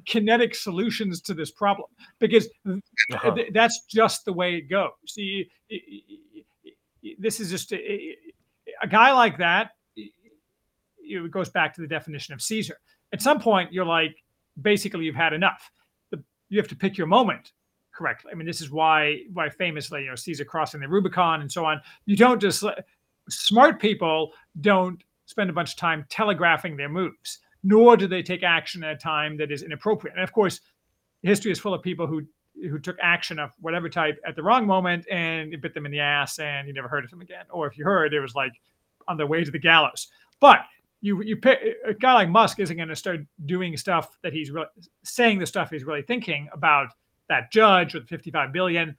[0.06, 1.88] kinetic solutions to this problem
[2.18, 3.34] because uh-huh.
[3.34, 4.90] th- that's just the way it goes.
[5.06, 5.50] See,
[7.18, 8.16] this is just a,
[8.82, 9.72] a guy like that.
[9.96, 12.76] It goes back to the definition of Caesar.
[13.12, 14.14] At some point, you're like,
[14.62, 15.70] basically, you've had enough.
[16.48, 17.52] You have to pick your moment
[17.92, 18.32] correctly.
[18.32, 21.64] I mean, this is why why famously, you know, Caesar crossing the Rubicon and so
[21.64, 21.80] on.
[22.06, 22.64] You don't just
[23.28, 28.42] smart people don't spend a bunch of time telegraphing their moves, nor do they take
[28.42, 30.14] action at a time that is inappropriate.
[30.16, 30.60] And of course,
[31.22, 32.22] history is full of people who
[32.68, 35.92] who took action of whatever type at the wrong moment and it bit them in
[35.92, 37.44] the ass and you never heard of them again.
[37.48, 38.52] Or if you heard, it was like
[39.08, 40.08] on their way to the gallows.
[40.40, 40.60] But
[41.00, 44.50] you you pick a guy like Musk isn't going to start doing stuff that he's
[44.50, 44.66] really
[45.02, 46.88] saying the stuff he's really thinking about
[47.28, 48.96] that judge with 55 billion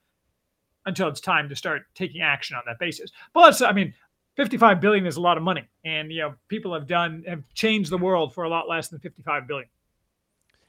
[0.86, 3.12] until it's time to start taking action on that basis.
[3.32, 3.94] But let's I mean,
[4.36, 5.68] 55 billion is a lot of money.
[5.84, 9.00] And you know people have done have changed the world for a lot less than
[9.00, 9.68] 55 billion.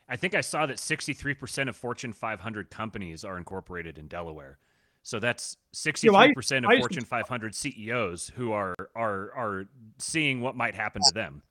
[0.09, 4.59] I think i saw that 63% of fortune 500 companies are incorporated in delaware.
[5.01, 9.31] So that's 63% you know, I, of I fortune to, 500 ceos who are are
[9.35, 9.65] are
[9.97, 11.43] seeing what might happen to them.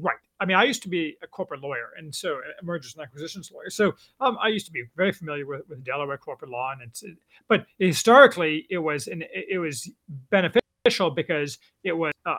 [0.00, 0.16] Right.
[0.40, 3.70] I mean i used to be a corporate lawyer and so mergers and acquisitions lawyer.
[3.70, 7.04] So um, i used to be very familiar with, with delaware corporate law and it's
[7.48, 9.90] but historically it was and it was
[10.30, 12.36] beneficial because it was uh,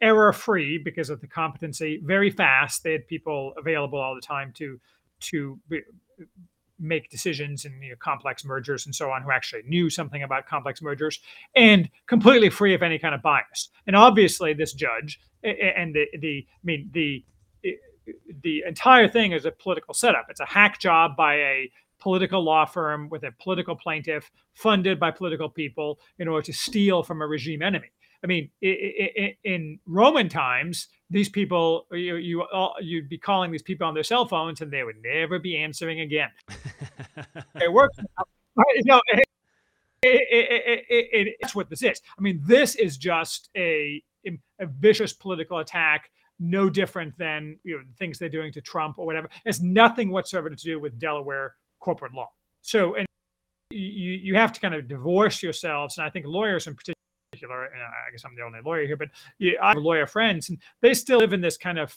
[0.00, 2.82] error free because of the competency, very fast.
[2.82, 4.78] They had people available all the time to
[5.20, 5.80] to be,
[6.78, 10.46] make decisions in you know, complex mergers and so on who actually knew something about
[10.46, 11.18] complex mergers
[11.56, 13.70] and completely free of any kind of bias.
[13.86, 17.24] And obviously, this judge and the the I mean the
[18.42, 20.26] the entire thing is a political setup.
[20.28, 25.10] It's a hack job by a political law firm with a political plaintiff funded by
[25.10, 27.90] political people in order to steal from a regime enemy.
[28.22, 32.44] I mean, in Roman times, these people you you
[32.80, 36.00] you'd be calling these people on their cell phones, and they would never be answering
[36.00, 36.30] again.
[37.60, 37.96] it works.
[38.74, 39.24] You know, it,
[40.02, 42.00] it, it, that's what this is.
[42.18, 47.82] I mean, this is just a a vicious political attack, no different than you know
[47.98, 49.26] things they're doing to Trump or whatever.
[49.26, 52.30] It has nothing whatsoever to do with Delaware corporate law.
[52.62, 53.06] So, and
[53.70, 57.82] you you have to kind of divorce yourselves, and I think lawyers in particular, and
[57.82, 59.08] I guess I'm the only lawyer here, but
[59.38, 61.96] yeah, I have lawyer friends, and they still live in this kind of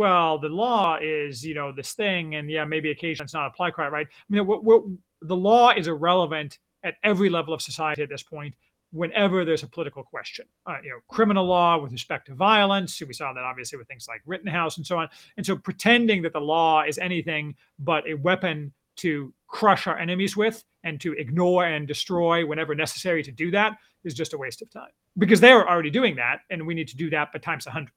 [0.00, 3.74] well, the law is, you know, this thing, and yeah, maybe occasionally it's not applied
[3.74, 4.06] quite right.
[4.08, 4.82] I mean, what, what,
[5.20, 8.54] the law is irrelevant at every level of society at this point.
[8.92, 13.12] Whenever there's a political question, uh, you know, criminal law with respect to violence, we
[13.12, 15.08] saw that obviously with things like Rittenhouse and so on.
[15.36, 20.36] And so, pretending that the law is anything but a weapon to crush our enemies
[20.36, 24.62] with and to ignore and destroy whenever necessary to do that is just a waste
[24.62, 27.66] of time because they're already doing that and we need to do that but times
[27.66, 27.92] a hundred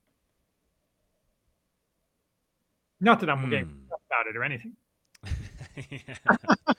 [3.00, 3.50] not that i'm mm.
[3.50, 4.74] getting about it or anything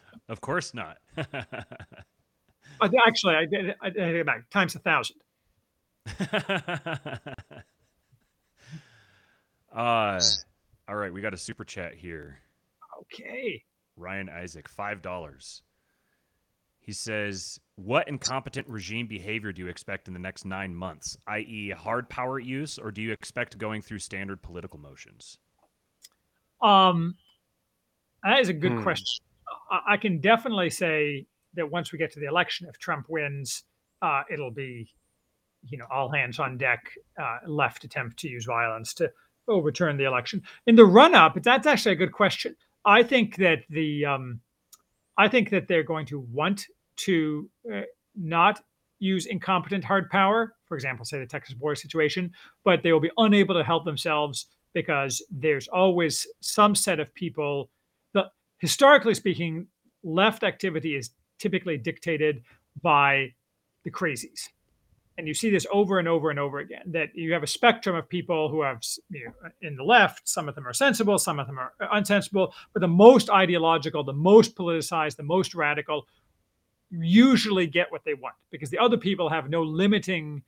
[0.28, 0.98] of course not
[3.06, 3.74] Actually, I did.
[3.80, 5.16] I did it back times a thousand.
[9.74, 10.20] uh,
[10.88, 12.38] all right, we got a super chat here.
[13.00, 13.62] Okay.
[13.96, 15.62] Ryan Isaac, five dollars.
[16.80, 21.16] He says, "What incompetent regime behavior do you expect in the next nine months?
[21.26, 25.38] I.e., hard power use, or do you expect going through standard political motions?"
[26.60, 27.16] Um,
[28.22, 28.82] that is a good Hmm.
[28.82, 29.24] question.
[29.70, 33.64] I, I can definitely say that once we get to the election, if Trump wins,
[34.02, 34.92] uh, it'll be,
[35.68, 36.92] you know, all hands on deck.
[37.18, 39.10] Uh, left attempt to use violence to
[39.48, 40.42] overturn the election.
[40.66, 42.56] In the run-up, that's actually a good question.
[42.84, 44.40] I think that the, um,
[45.16, 46.66] I think that they're going to want
[46.96, 47.82] to uh,
[48.16, 48.60] not
[48.98, 50.54] use incompetent hard power.
[50.66, 52.32] For example, say the Texas border situation,
[52.64, 57.70] but they will be unable to help themselves because there's always some set of people
[58.12, 58.26] that
[58.58, 59.66] historically speaking
[60.02, 62.42] left activity is typically dictated
[62.82, 63.32] by
[63.84, 64.48] the crazies
[65.16, 67.94] and you see this over and over and over again that you have a spectrum
[67.94, 71.38] of people who have you know, in the left some of them are sensible some
[71.38, 76.06] of them are unsensible but the most ideological the most politicized the most radical
[76.90, 80.42] usually get what they want because the other people have no limiting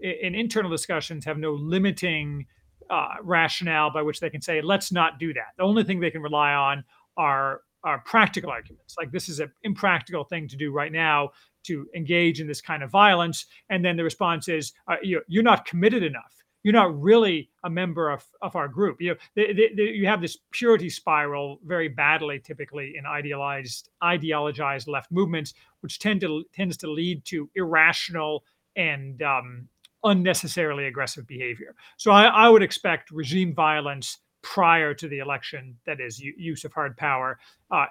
[0.00, 2.46] in internal discussions have no limiting
[2.90, 5.54] uh, rationale by which they can say, let's not do that.
[5.56, 6.84] The only thing they can rely on
[7.16, 8.96] are are practical arguments.
[8.98, 11.30] Like this is an impractical thing to do right now
[11.64, 13.46] to engage in this kind of violence.
[13.68, 16.34] And then the response is, uh, you, you're not committed enough.
[16.62, 19.00] You're not really a member of, of our group.
[19.00, 19.44] You know,
[19.74, 26.20] you have this purity spiral very badly, typically in idealized, ideologized left movements, which tend
[26.20, 28.44] to tends to lead to irrational
[28.76, 29.68] and um,
[30.04, 31.74] unnecessarily aggressive behavior.
[31.96, 36.72] So I, I, would expect regime violence prior to the election, that is, use of
[36.72, 37.38] hard power.
[37.70, 37.86] Uh,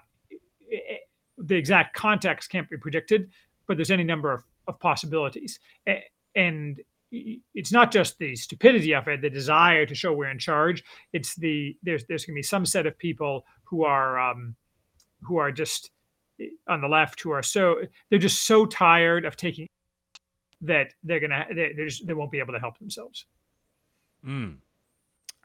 [1.37, 3.29] the exact context can't be predicted,
[3.69, 5.59] but there's any number of, of possibilities.
[6.35, 10.83] And it's not just the stupidity of it, the desire to show we're in charge.
[11.13, 14.55] It's the there's there's going to be some set of people who are um,
[15.21, 15.91] who are just
[16.67, 19.67] on the left who are so they're just so tired of taking
[20.61, 23.25] that they're gonna they just, they won't be able to help themselves.
[24.25, 24.57] Mm.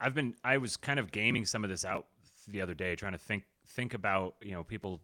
[0.01, 2.07] I've been I was kind of gaming some of this out
[2.49, 5.03] the other day, trying to think think about you know people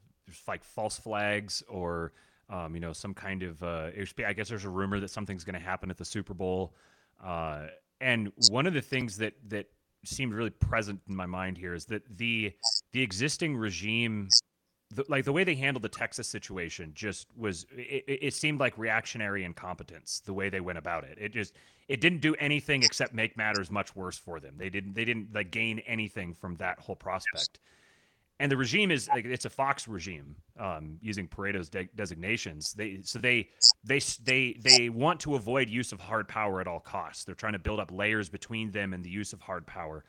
[0.49, 2.13] like false flags or
[2.51, 3.91] um, you know some kind of uh,
[4.27, 6.75] I guess there's a rumor that something's going to happen at the Super Bowl,
[7.25, 7.67] uh,
[8.01, 9.67] and one of the things that that
[10.05, 12.53] seemed really present in my mind here is that the
[12.93, 14.29] the existing regime
[14.91, 18.77] the, like the way they handled the Texas situation just was it, it, seemed like
[18.77, 21.17] reactionary incompetence the way they went about it.
[21.21, 21.55] It just
[21.89, 24.55] it didn't do anything except make matters much worse for them.
[24.57, 27.61] They didn't they didn't like gain anything from that whole prospect.
[28.41, 32.73] And the regime is like it's a Fox regime um, using Pareto's de- designations.
[32.73, 33.51] They so they
[33.85, 37.25] they they they want to avoid use of hard power at all costs.
[37.25, 40.05] They're trying to build up layers between them and the use of hard power.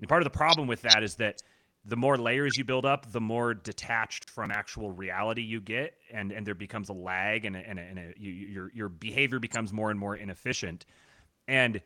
[0.00, 1.42] And part of the problem with that is that
[1.84, 6.32] the more layers you build up, the more detached from actual reality you get, and
[6.32, 9.38] and there becomes a lag, and a, and, a, and a, you, your your behavior
[9.38, 10.86] becomes more and more inefficient.
[11.48, 11.82] And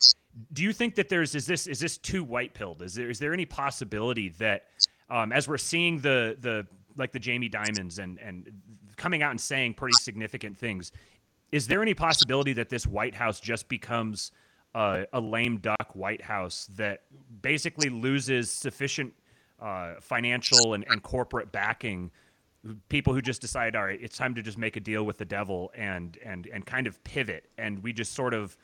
[0.53, 2.82] do you think that there's is this is this too white pilled?
[2.82, 4.62] Is there is there any possibility that
[5.11, 8.50] um, as we're seeing the the like the Jamie Dimons and and
[8.96, 10.92] coming out and saying pretty significant things,
[11.52, 14.32] is there any possibility that this White House just becomes
[14.74, 17.02] a lame duck White House that
[17.42, 19.12] basically loses sufficient
[19.61, 22.11] uh, financial and, and corporate backing?
[22.88, 25.24] People who just decide all right it's time to just make a deal with the
[25.24, 27.48] devil and and and kind of pivot.
[27.56, 28.56] And we just sort of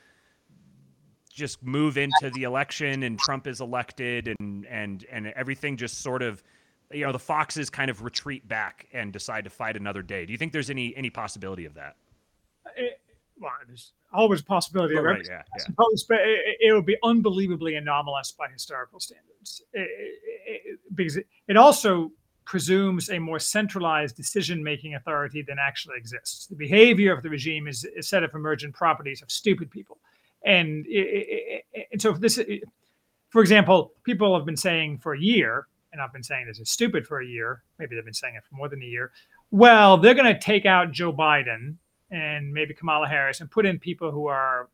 [1.35, 6.23] just move into the election and Trump is elected and and and everything just sort
[6.23, 6.43] of
[6.93, 10.25] you know the foxes kind of retreat back and decide to fight another day.
[10.25, 11.97] Do you think there's any any possibility of that?
[12.77, 13.01] It,
[13.39, 15.65] well, there's always a possibility oh, of right, yeah, yeah.
[15.65, 19.63] Suppose, but it, it, would be unbelievably anomalous by historical standards.
[19.73, 22.13] It, because it also
[22.45, 26.47] presumes a more centralized decision-making authority than actually exists.
[26.47, 29.99] The behavior of the regime is a set of emergent properties of stupid people,
[30.45, 32.41] and and so this,
[33.31, 36.71] for example, people have been saying for a year, and I've been saying this is
[36.71, 37.63] stupid for a year.
[37.79, 39.13] Maybe they've been saying it for more than a year.
[39.51, 41.77] Well, they're going to take out Joe Biden
[42.11, 44.69] and maybe Kamala Harris and put in people who are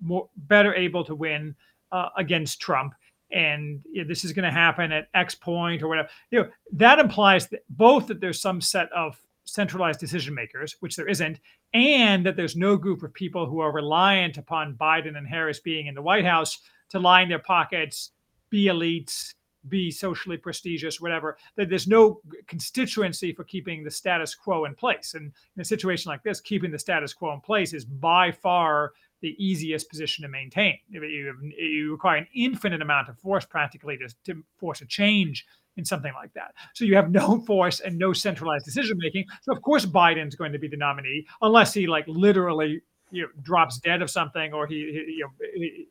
[0.00, 1.54] more better able to win
[1.92, 2.94] uh, against Trump.
[3.32, 6.08] And you know, this is going to happen at X point or whatever.
[6.30, 9.16] You know that implies that both that there's some set of
[9.54, 11.40] centralized decision makers, which there isn't,
[11.74, 15.86] and that there's no group of people who are reliant upon Biden and Harris being
[15.86, 16.58] in the White House
[16.90, 18.10] to line their pockets,
[18.50, 19.34] be elites,
[19.68, 21.36] be socially prestigious, whatever.
[21.56, 25.14] That there's no constituency for keeping the status quo in place.
[25.14, 28.92] And in a situation like this, keeping the status quo in place is by far
[29.20, 30.78] the easiest position to maintain.
[30.88, 35.46] You, you require an infinite amount of force practically to, to force a change
[35.80, 36.54] in something like that.
[36.74, 39.24] So you have no force and no centralized decision making.
[39.42, 43.28] So of course Biden's going to be the nominee unless he like literally you know,
[43.42, 45.88] drops dead of something or he, he you know he,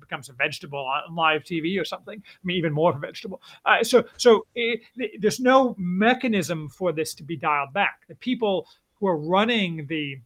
[0.00, 2.22] becomes a vegetable on live TV or something.
[2.22, 3.40] I mean, even more of a vegetable.
[3.64, 8.00] Uh, so, so eh, it, there's no mechanism for this to be dialed back.
[8.06, 8.68] The people
[9.00, 10.18] who are running the,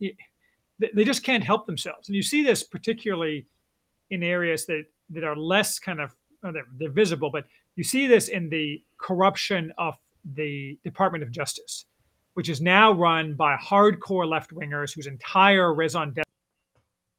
[0.00, 0.10] eh,
[0.94, 3.44] they just can't help themselves, and you see this particularly
[4.10, 7.44] in areas that that are less kind of uh, they're, they're visible, but
[7.76, 9.94] you see this in the corruption of
[10.34, 11.86] the Department of Justice,
[12.34, 16.24] which is now run by hardcore left wingers whose entire raison d'etre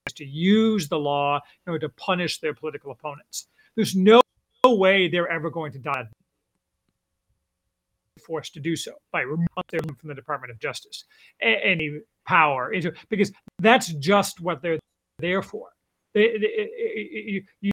[0.08, 3.48] is to use the law in order to punish their political opponents.
[3.76, 4.22] There's no,
[4.64, 6.08] no way they're ever going to die
[8.26, 11.06] forced to do so by removing them from the Department of Justice
[11.42, 12.74] any power
[13.10, 14.80] because that's just what they're
[15.20, 15.70] there for.
[16.14, 16.38] They,
[17.62, 17.71] they,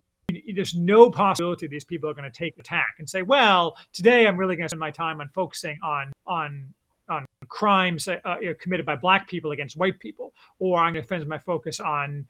[0.59, 4.27] there's no possibility these people are going to take the tack and say, "Well, today
[4.27, 6.75] I'm really going to spend my time on focusing on on
[7.09, 11.07] on crimes uh, uh committed by black people against white people, or I'm going to
[11.07, 12.27] spend my focus on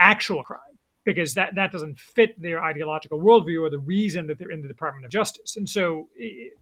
[0.00, 0.58] actual crime
[1.04, 4.66] because that that doesn't fit their ideological worldview or the reason that they're in the
[4.66, 5.56] Department of Justice.
[5.56, 6.54] And so, it,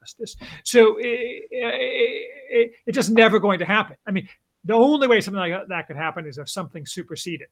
[0.00, 0.34] justice.
[0.64, 3.96] So it, it, it's just never going to happen.
[4.06, 4.26] I mean,
[4.64, 7.48] the only way something like that could happen is if something superseded.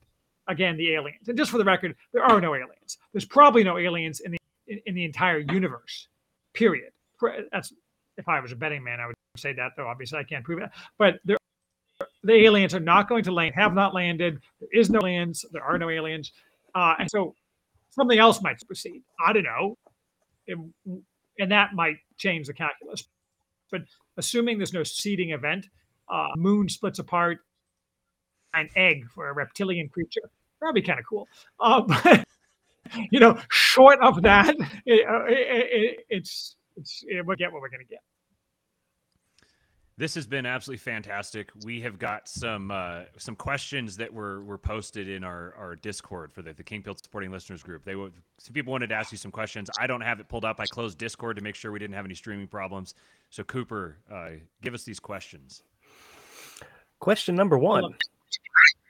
[0.51, 1.29] Again, the aliens.
[1.29, 2.99] And just for the record, there are no aliens.
[3.13, 6.09] There's probably no aliens in the in, in the entire universe.
[6.55, 6.91] Period.
[7.53, 7.73] That's
[8.17, 10.61] if I was a betting man, I would say that, though obviously I can't prove
[10.61, 10.71] it.
[10.99, 11.37] But there,
[12.25, 14.41] the aliens are not going to land, have not landed.
[14.59, 15.45] There is no aliens.
[15.53, 16.33] There are no aliens.
[16.75, 17.35] Uh, and so
[17.91, 19.03] something else might proceed.
[19.25, 19.77] I don't know.
[20.47, 20.59] It,
[21.39, 23.05] and that might change the calculus.
[23.71, 23.83] But
[24.17, 25.67] assuming there's no seeding event,
[26.13, 27.39] uh, moon splits apart,
[28.53, 30.29] an egg for a reptilian creature.
[30.61, 31.29] That'd be kind of cool.
[31.59, 32.25] Uh, but,
[33.11, 34.55] you know, short of that,
[34.87, 38.01] it, uh, it, it, it's, it's, we'll get what we're going to get.
[40.01, 41.51] This has been absolutely fantastic.
[41.63, 46.33] We have got some uh, some questions that were were posted in our, our Discord
[46.33, 47.85] for the, the Kingpilled supporting listeners group.
[47.85, 49.69] They would some people wanted to ask you some questions.
[49.79, 50.59] I don't have it pulled up.
[50.59, 52.95] I closed Discord to make sure we didn't have any streaming problems.
[53.29, 54.31] So Cooper, uh,
[54.63, 55.65] give us these questions.
[56.99, 57.95] Question number one.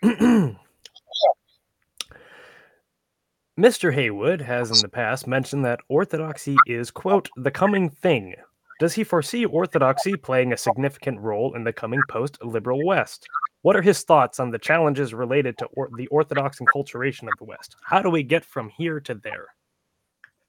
[3.60, 3.92] Mr.
[3.92, 8.34] Haywood has in the past mentioned that orthodoxy is, quote, the coming thing,
[8.78, 13.26] does he foresee orthodoxy playing a significant role in the coming post liberal West?
[13.60, 17.44] What are his thoughts on the challenges related to or- the orthodox enculturation of the
[17.44, 17.76] West?
[17.84, 19.48] How do we get from here to there?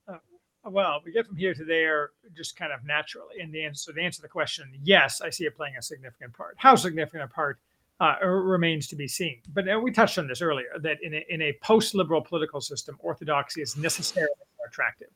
[0.07, 0.19] Uh,
[0.63, 3.41] well, we get from here to there just kind of naturally.
[3.41, 6.33] And the answer, the answer to the question, yes, I see it playing a significant
[6.33, 6.55] part.
[6.57, 7.59] How significant a part
[8.01, 9.39] uh, remains to be seen.
[9.53, 12.59] But uh, we touched on this earlier that in a, in a post liberal political
[12.59, 15.09] system, orthodoxy is necessarily more attractive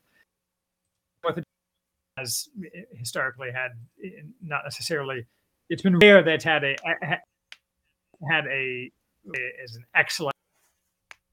[1.24, 1.50] Orthodoxy
[2.16, 2.48] has
[2.96, 3.72] historically had
[4.40, 5.26] not necessarily.
[5.68, 6.76] It's been rare that it's had a
[8.30, 8.90] had a
[9.62, 10.36] is an excellent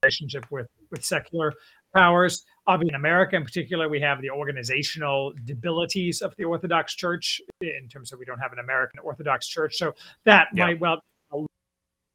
[0.02, 1.54] relationship with with secular
[1.96, 2.44] powers.
[2.66, 7.88] Obviously, in America, in particular, we have the organizational debilities of the Orthodox Church in
[7.90, 9.94] terms of we don't have an American Orthodox Church, so
[10.26, 10.66] that yeah.
[10.66, 11.00] might well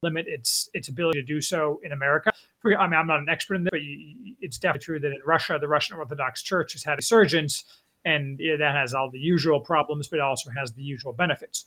[0.02, 2.32] limit its its ability to do so in America.
[2.64, 3.80] I mean, I'm not an expert in this, but
[4.40, 7.64] it's definitely true that in Russia, the Russian Orthodox Church has had a surgence
[8.04, 11.66] and that has all the usual problems, but it also has the usual benefits.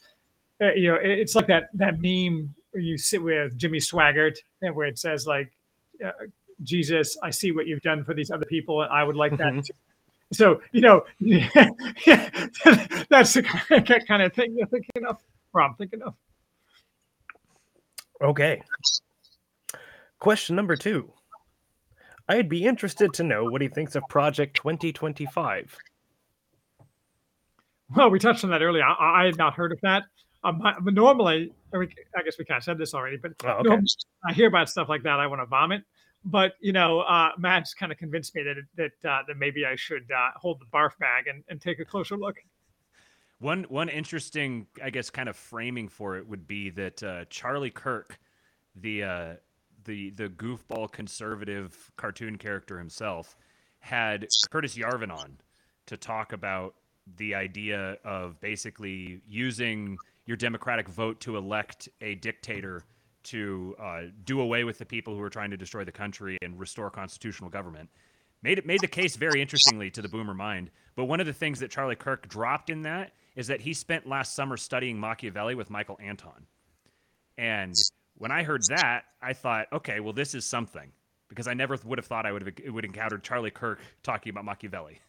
[0.62, 4.88] Uh, you know, it's like that that meme where you sit with Jimmy Swaggart, where
[4.88, 5.52] it says like,
[6.04, 6.12] uh,
[6.64, 9.54] "Jesus, I see what you've done for these other people, and I would like that."
[9.54, 10.34] Mm-hmm.
[10.34, 11.04] So you know,
[13.10, 15.22] that's the kind of thing you're thinking of,
[15.54, 16.16] or I'm thinking of.
[18.22, 18.62] Okay.
[20.20, 21.12] Question number two.
[22.30, 25.78] I'd be interested to know what he thinks of Project 2025.
[27.96, 28.84] Well, we touched on that earlier.
[28.84, 30.04] I, I had not heard of that.
[30.44, 31.86] Um, but normally, I
[32.24, 33.78] guess we kind of said this already, but oh, okay.
[34.26, 35.84] I hear about stuff like that, I want to vomit.
[36.24, 39.76] But you know, uh, Matt's kind of convinced me that that uh, that maybe I
[39.76, 42.38] should uh, hold the barf bag and, and take a closer look.
[43.42, 47.72] One one interesting, I guess, kind of framing for it would be that uh, Charlie
[47.72, 48.20] Kirk,
[48.76, 49.34] the uh,
[49.84, 53.36] the the goofball conservative cartoon character himself,
[53.80, 55.40] had Curtis Yarvin on
[55.88, 56.76] to talk about
[57.18, 62.84] the idea of basically using your democratic vote to elect a dictator
[63.24, 66.60] to uh, do away with the people who are trying to destroy the country and
[66.60, 67.90] restore constitutional government.
[68.44, 70.70] made it made the case very interestingly to the boomer mind.
[70.96, 74.08] But one of the things that Charlie Kirk dropped in that is that he spent
[74.08, 76.46] last summer studying Machiavelli with Michael Anton.
[77.38, 77.76] And
[78.18, 80.92] when I heard that, I thought, okay, well, this is something
[81.30, 84.44] because I never would have thought I would have would encounter Charlie Kirk talking about
[84.44, 85.00] Machiavelli.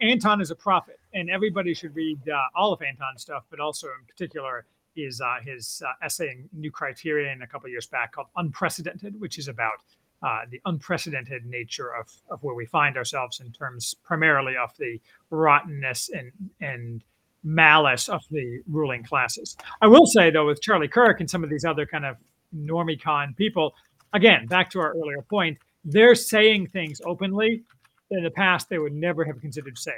[0.00, 3.86] Anton is a prophet, and everybody should read uh, all of Anton's stuff, but also
[3.86, 8.26] in particular is uh, his uh, essay in New Criterion a couple years back called
[8.36, 9.78] "Unprecedented," which is about
[10.22, 15.00] uh, the unprecedented nature of, of where we find ourselves in terms primarily of the
[15.30, 17.04] rottenness and and
[17.44, 19.56] malice of the ruling classes.
[19.80, 22.16] I will say though, with Charlie Kirk and some of these other kind of
[22.54, 23.74] normie con people,
[24.12, 27.62] again, back to our earlier point, they're saying things openly
[28.10, 29.96] that in the past they would never have considered saying.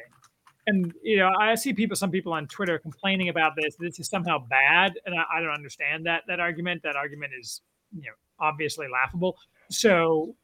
[0.67, 3.77] And you know, I see people, some people on Twitter complaining about this.
[3.79, 6.83] This is somehow bad, and I, I don't understand that that argument.
[6.85, 7.61] That argument is,
[7.93, 9.37] you know, obviously laughable.
[9.71, 10.35] So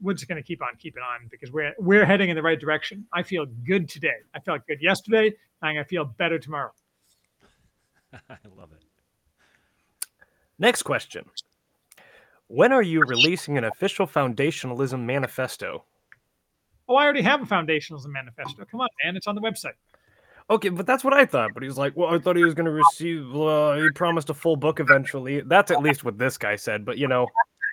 [0.00, 2.58] we're just going to keep on keeping on because we're we're heading in the right
[2.58, 3.06] direction.
[3.12, 4.16] I feel good today.
[4.34, 5.34] I felt good yesterday.
[5.62, 6.72] I'm going to feel better tomorrow.
[8.12, 8.82] I love it.
[10.58, 11.24] Next question.
[12.48, 15.84] When are you releasing an official foundationalism manifesto?
[16.88, 18.64] Oh, I already have a foundationalism manifesto.
[18.64, 19.16] Come on, man.
[19.16, 19.74] It's on the website.
[20.50, 21.54] Okay, but that's what I thought.
[21.54, 23.34] But he's like, well, I thought he was going to receive.
[23.34, 25.42] Uh, he promised a full book eventually.
[25.42, 26.84] That's at least what this guy said.
[26.84, 27.28] But you know,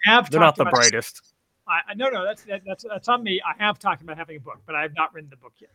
[0.06, 1.34] they're not the brightest.
[1.68, 3.41] I, no, no, that's that, that's that's on me.
[3.41, 5.72] I have talked about having a book, but I have not written the book yet.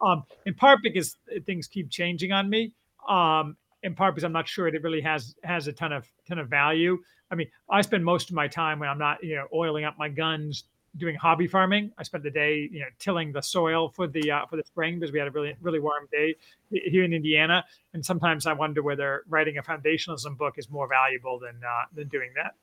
[0.00, 1.16] Um, in part because
[1.46, 2.72] things keep changing on me.
[3.08, 6.38] Um, in part because I'm not sure it really has has a ton of ton
[6.38, 6.98] of value.
[7.30, 9.98] I mean, I spend most of my time when I'm not, you know, oiling up
[9.98, 10.64] my guns
[10.96, 11.90] doing hobby farming.
[11.96, 15.00] I spent the day, you know, tilling the soil for the uh, for the spring
[15.00, 16.36] because we had a really really warm day
[16.70, 17.64] here in Indiana.
[17.94, 22.08] And sometimes I wonder whether writing a foundationalism book is more valuable than uh, than
[22.08, 22.54] doing that.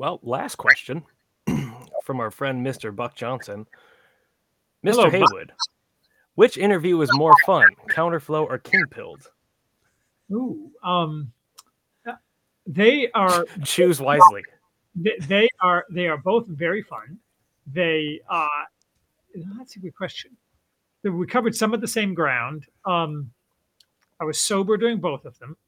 [0.00, 1.02] Well, last question
[2.04, 2.96] from our friend Mr.
[2.96, 3.66] Buck Johnson.
[4.82, 4.92] Mr.
[4.92, 5.56] Hello, Haywood, Buck.
[6.36, 9.28] which interview was more fun, Counterflow or Kingpilled?
[10.32, 11.30] Ooh, um,
[12.66, 14.42] they are choose wisely.
[14.94, 17.18] They, they are they are both very fun.
[17.66, 18.46] They uh,
[19.58, 20.34] that's a good question.
[21.02, 22.64] We covered some of the same ground.
[22.86, 23.32] Um,
[24.18, 25.58] I was sober doing both of them.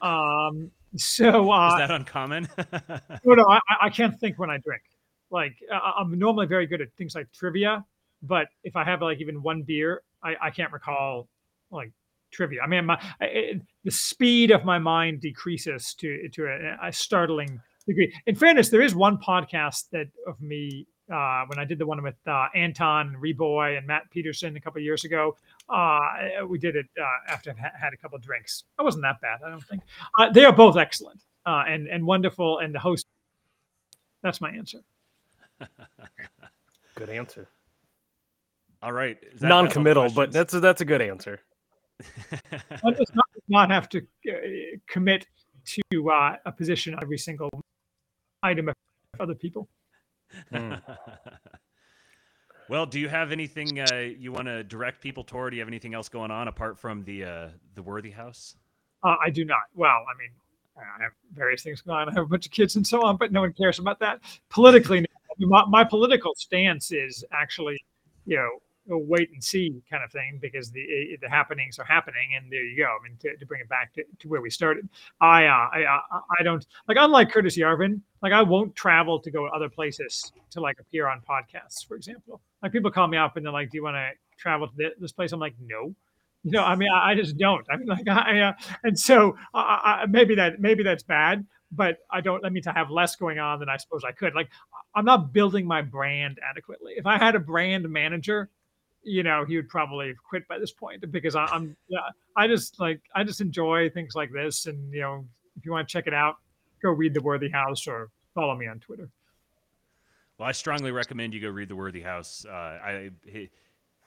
[0.00, 2.48] Um, so uh, is that uncommon?
[3.24, 4.82] no, no, I, I can't think when I drink.
[5.30, 7.84] Like I'm normally very good at things like trivia,
[8.22, 11.28] but if I have like even one beer, I, I can't recall
[11.70, 11.92] like
[12.32, 12.62] trivia.
[12.62, 17.60] I mean, my it, the speed of my mind decreases to to a, a, startling
[17.86, 18.12] degree.
[18.26, 22.02] In fairness, there is one podcast that of me uh, when I did the one
[22.02, 25.36] with uh, Anton Reboy and Matt Peterson a couple years ago.
[25.72, 28.64] Uh, we did it uh, after I had a couple of drinks.
[28.78, 29.82] It wasn't that bad, I don't think.
[30.18, 33.06] Uh, they are both excellent uh, and and wonderful, and the host.
[34.22, 34.80] That's my answer.
[36.94, 37.48] Good answer.
[38.82, 39.18] All right.
[39.40, 41.40] Non-committal, but that's a, that's a good answer.
[42.80, 43.98] One does not, not have to
[44.28, 44.32] uh,
[44.86, 45.26] commit
[45.66, 47.50] to uh, a position every single
[48.42, 48.74] item of
[49.18, 49.68] other people.
[50.52, 50.80] Mm.
[52.70, 55.50] well, do you have anything uh, you want to direct people toward?
[55.50, 58.54] Do you have anything else going on apart from the uh, the Worthy House?
[59.02, 59.62] Uh, I do not.
[59.74, 60.30] Well, I mean,
[60.76, 62.08] I have various things going on.
[62.08, 64.20] I have a bunch of kids and so on, but no one cares about that.
[64.50, 65.04] Politically,
[65.40, 67.82] my, my political stance is actually,
[68.24, 68.50] you know,
[68.98, 72.76] wait and see kind of thing because the the happenings are happening and there you
[72.76, 72.84] go.
[72.84, 74.88] I mean, to, to bring it back to, to where we started,
[75.20, 79.30] I, uh, I uh, I don't like unlike Curtis Yarvin, like I won't travel to
[79.30, 82.40] go to other places to like appear on podcasts, for example.
[82.62, 85.12] Like people call me up and they're like, "Do you want to travel to this
[85.12, 85.94] place?" I'm like, "No."
[86.42, 87.66] You know, I mean, I, I just don't.
[87.70, 88.52] I mean, like, I, uh,
[88.82, 92.42] and so uh, maybe that maybe that's bad, but I don't.
[92.42, 94.34] That means I have less going on than I suppose I could.
[94.34, 94.48] Like,
[94.94, 96.94] I'm not building my brand adequately.
[96.96, 98.48] If I had a brand manager,
[99.02, 102.00] you know, he would probably have quit by this point because I, am yeah,
[102.36, 105.24] I just like I just enjoy things like this, and you know,
[105.56, 106.36] if you want to check it out,
[106.82, 109.08] go read the Worthy House or follow me on Twitter.
[110.38, 112.44] Well, I strongly recommend you go read the Worthy House.
[112.48, 113.50] Uh, I he,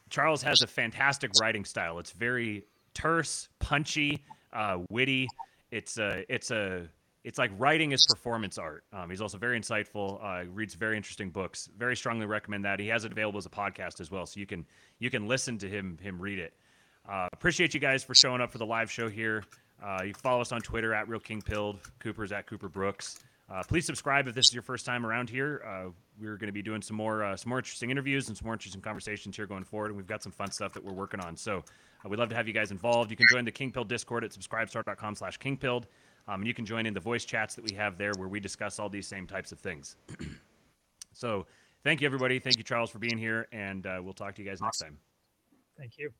[0.09, 1.99] Charles has a fantastic writing style.
[1.99, 5.27] It's very terse, punchy, uh, witty.
[5.71, 6.87] It's a it's a
[7.23, 8.83] it's like writing is performance art.
[8.91, 10.23] Um, he's also very insightful.
[10.23, 11.69] Uh, reads very interesting books.
[11.77, 12.79] Very strongly recommend that.
[12.79, 14.65] He has it available as a podcast as well, so you can
[14.99, 16.53] you can listen to him him read it.
[17.07, 19.43] Uh, appreciate you guys for showing up for the live show here.
[19.83, 21.79] Uh, you follow us on Twitter at Real King Pilled.
[21.99, 23.19] Cooper's at Cooper Brooks.
[23.49, 25.61] Uh, please subscribe if this is your first time around here.
[25.67, 25.89] Uh,
[26.19, 28.53] we're going to be doing some more uh, some more interesting interviews and some more
[28.53, 31.35] interesting conversations here going forward, and we've got some fun stuff that we're working on.
[31.35, 31.63] So
[32.07, 33.11] we'd love to have you guys involved.
[33.11, 35.85] You can join the Kingpilled Discord at subscribestar.com/slash kingpilled.
[36.27, 38.39] Um, and you can join in the voice chats that we have there where we
[38.39, 39.97] discuss all these same types of things.
[41.13, 41.45] so
[41.83, 42.39] thank you everybody.
[42.39, 44.97] Thank you Charles for being here, and uh, we'll talk to you guys next time.
[45.77, 46.11] Thank you.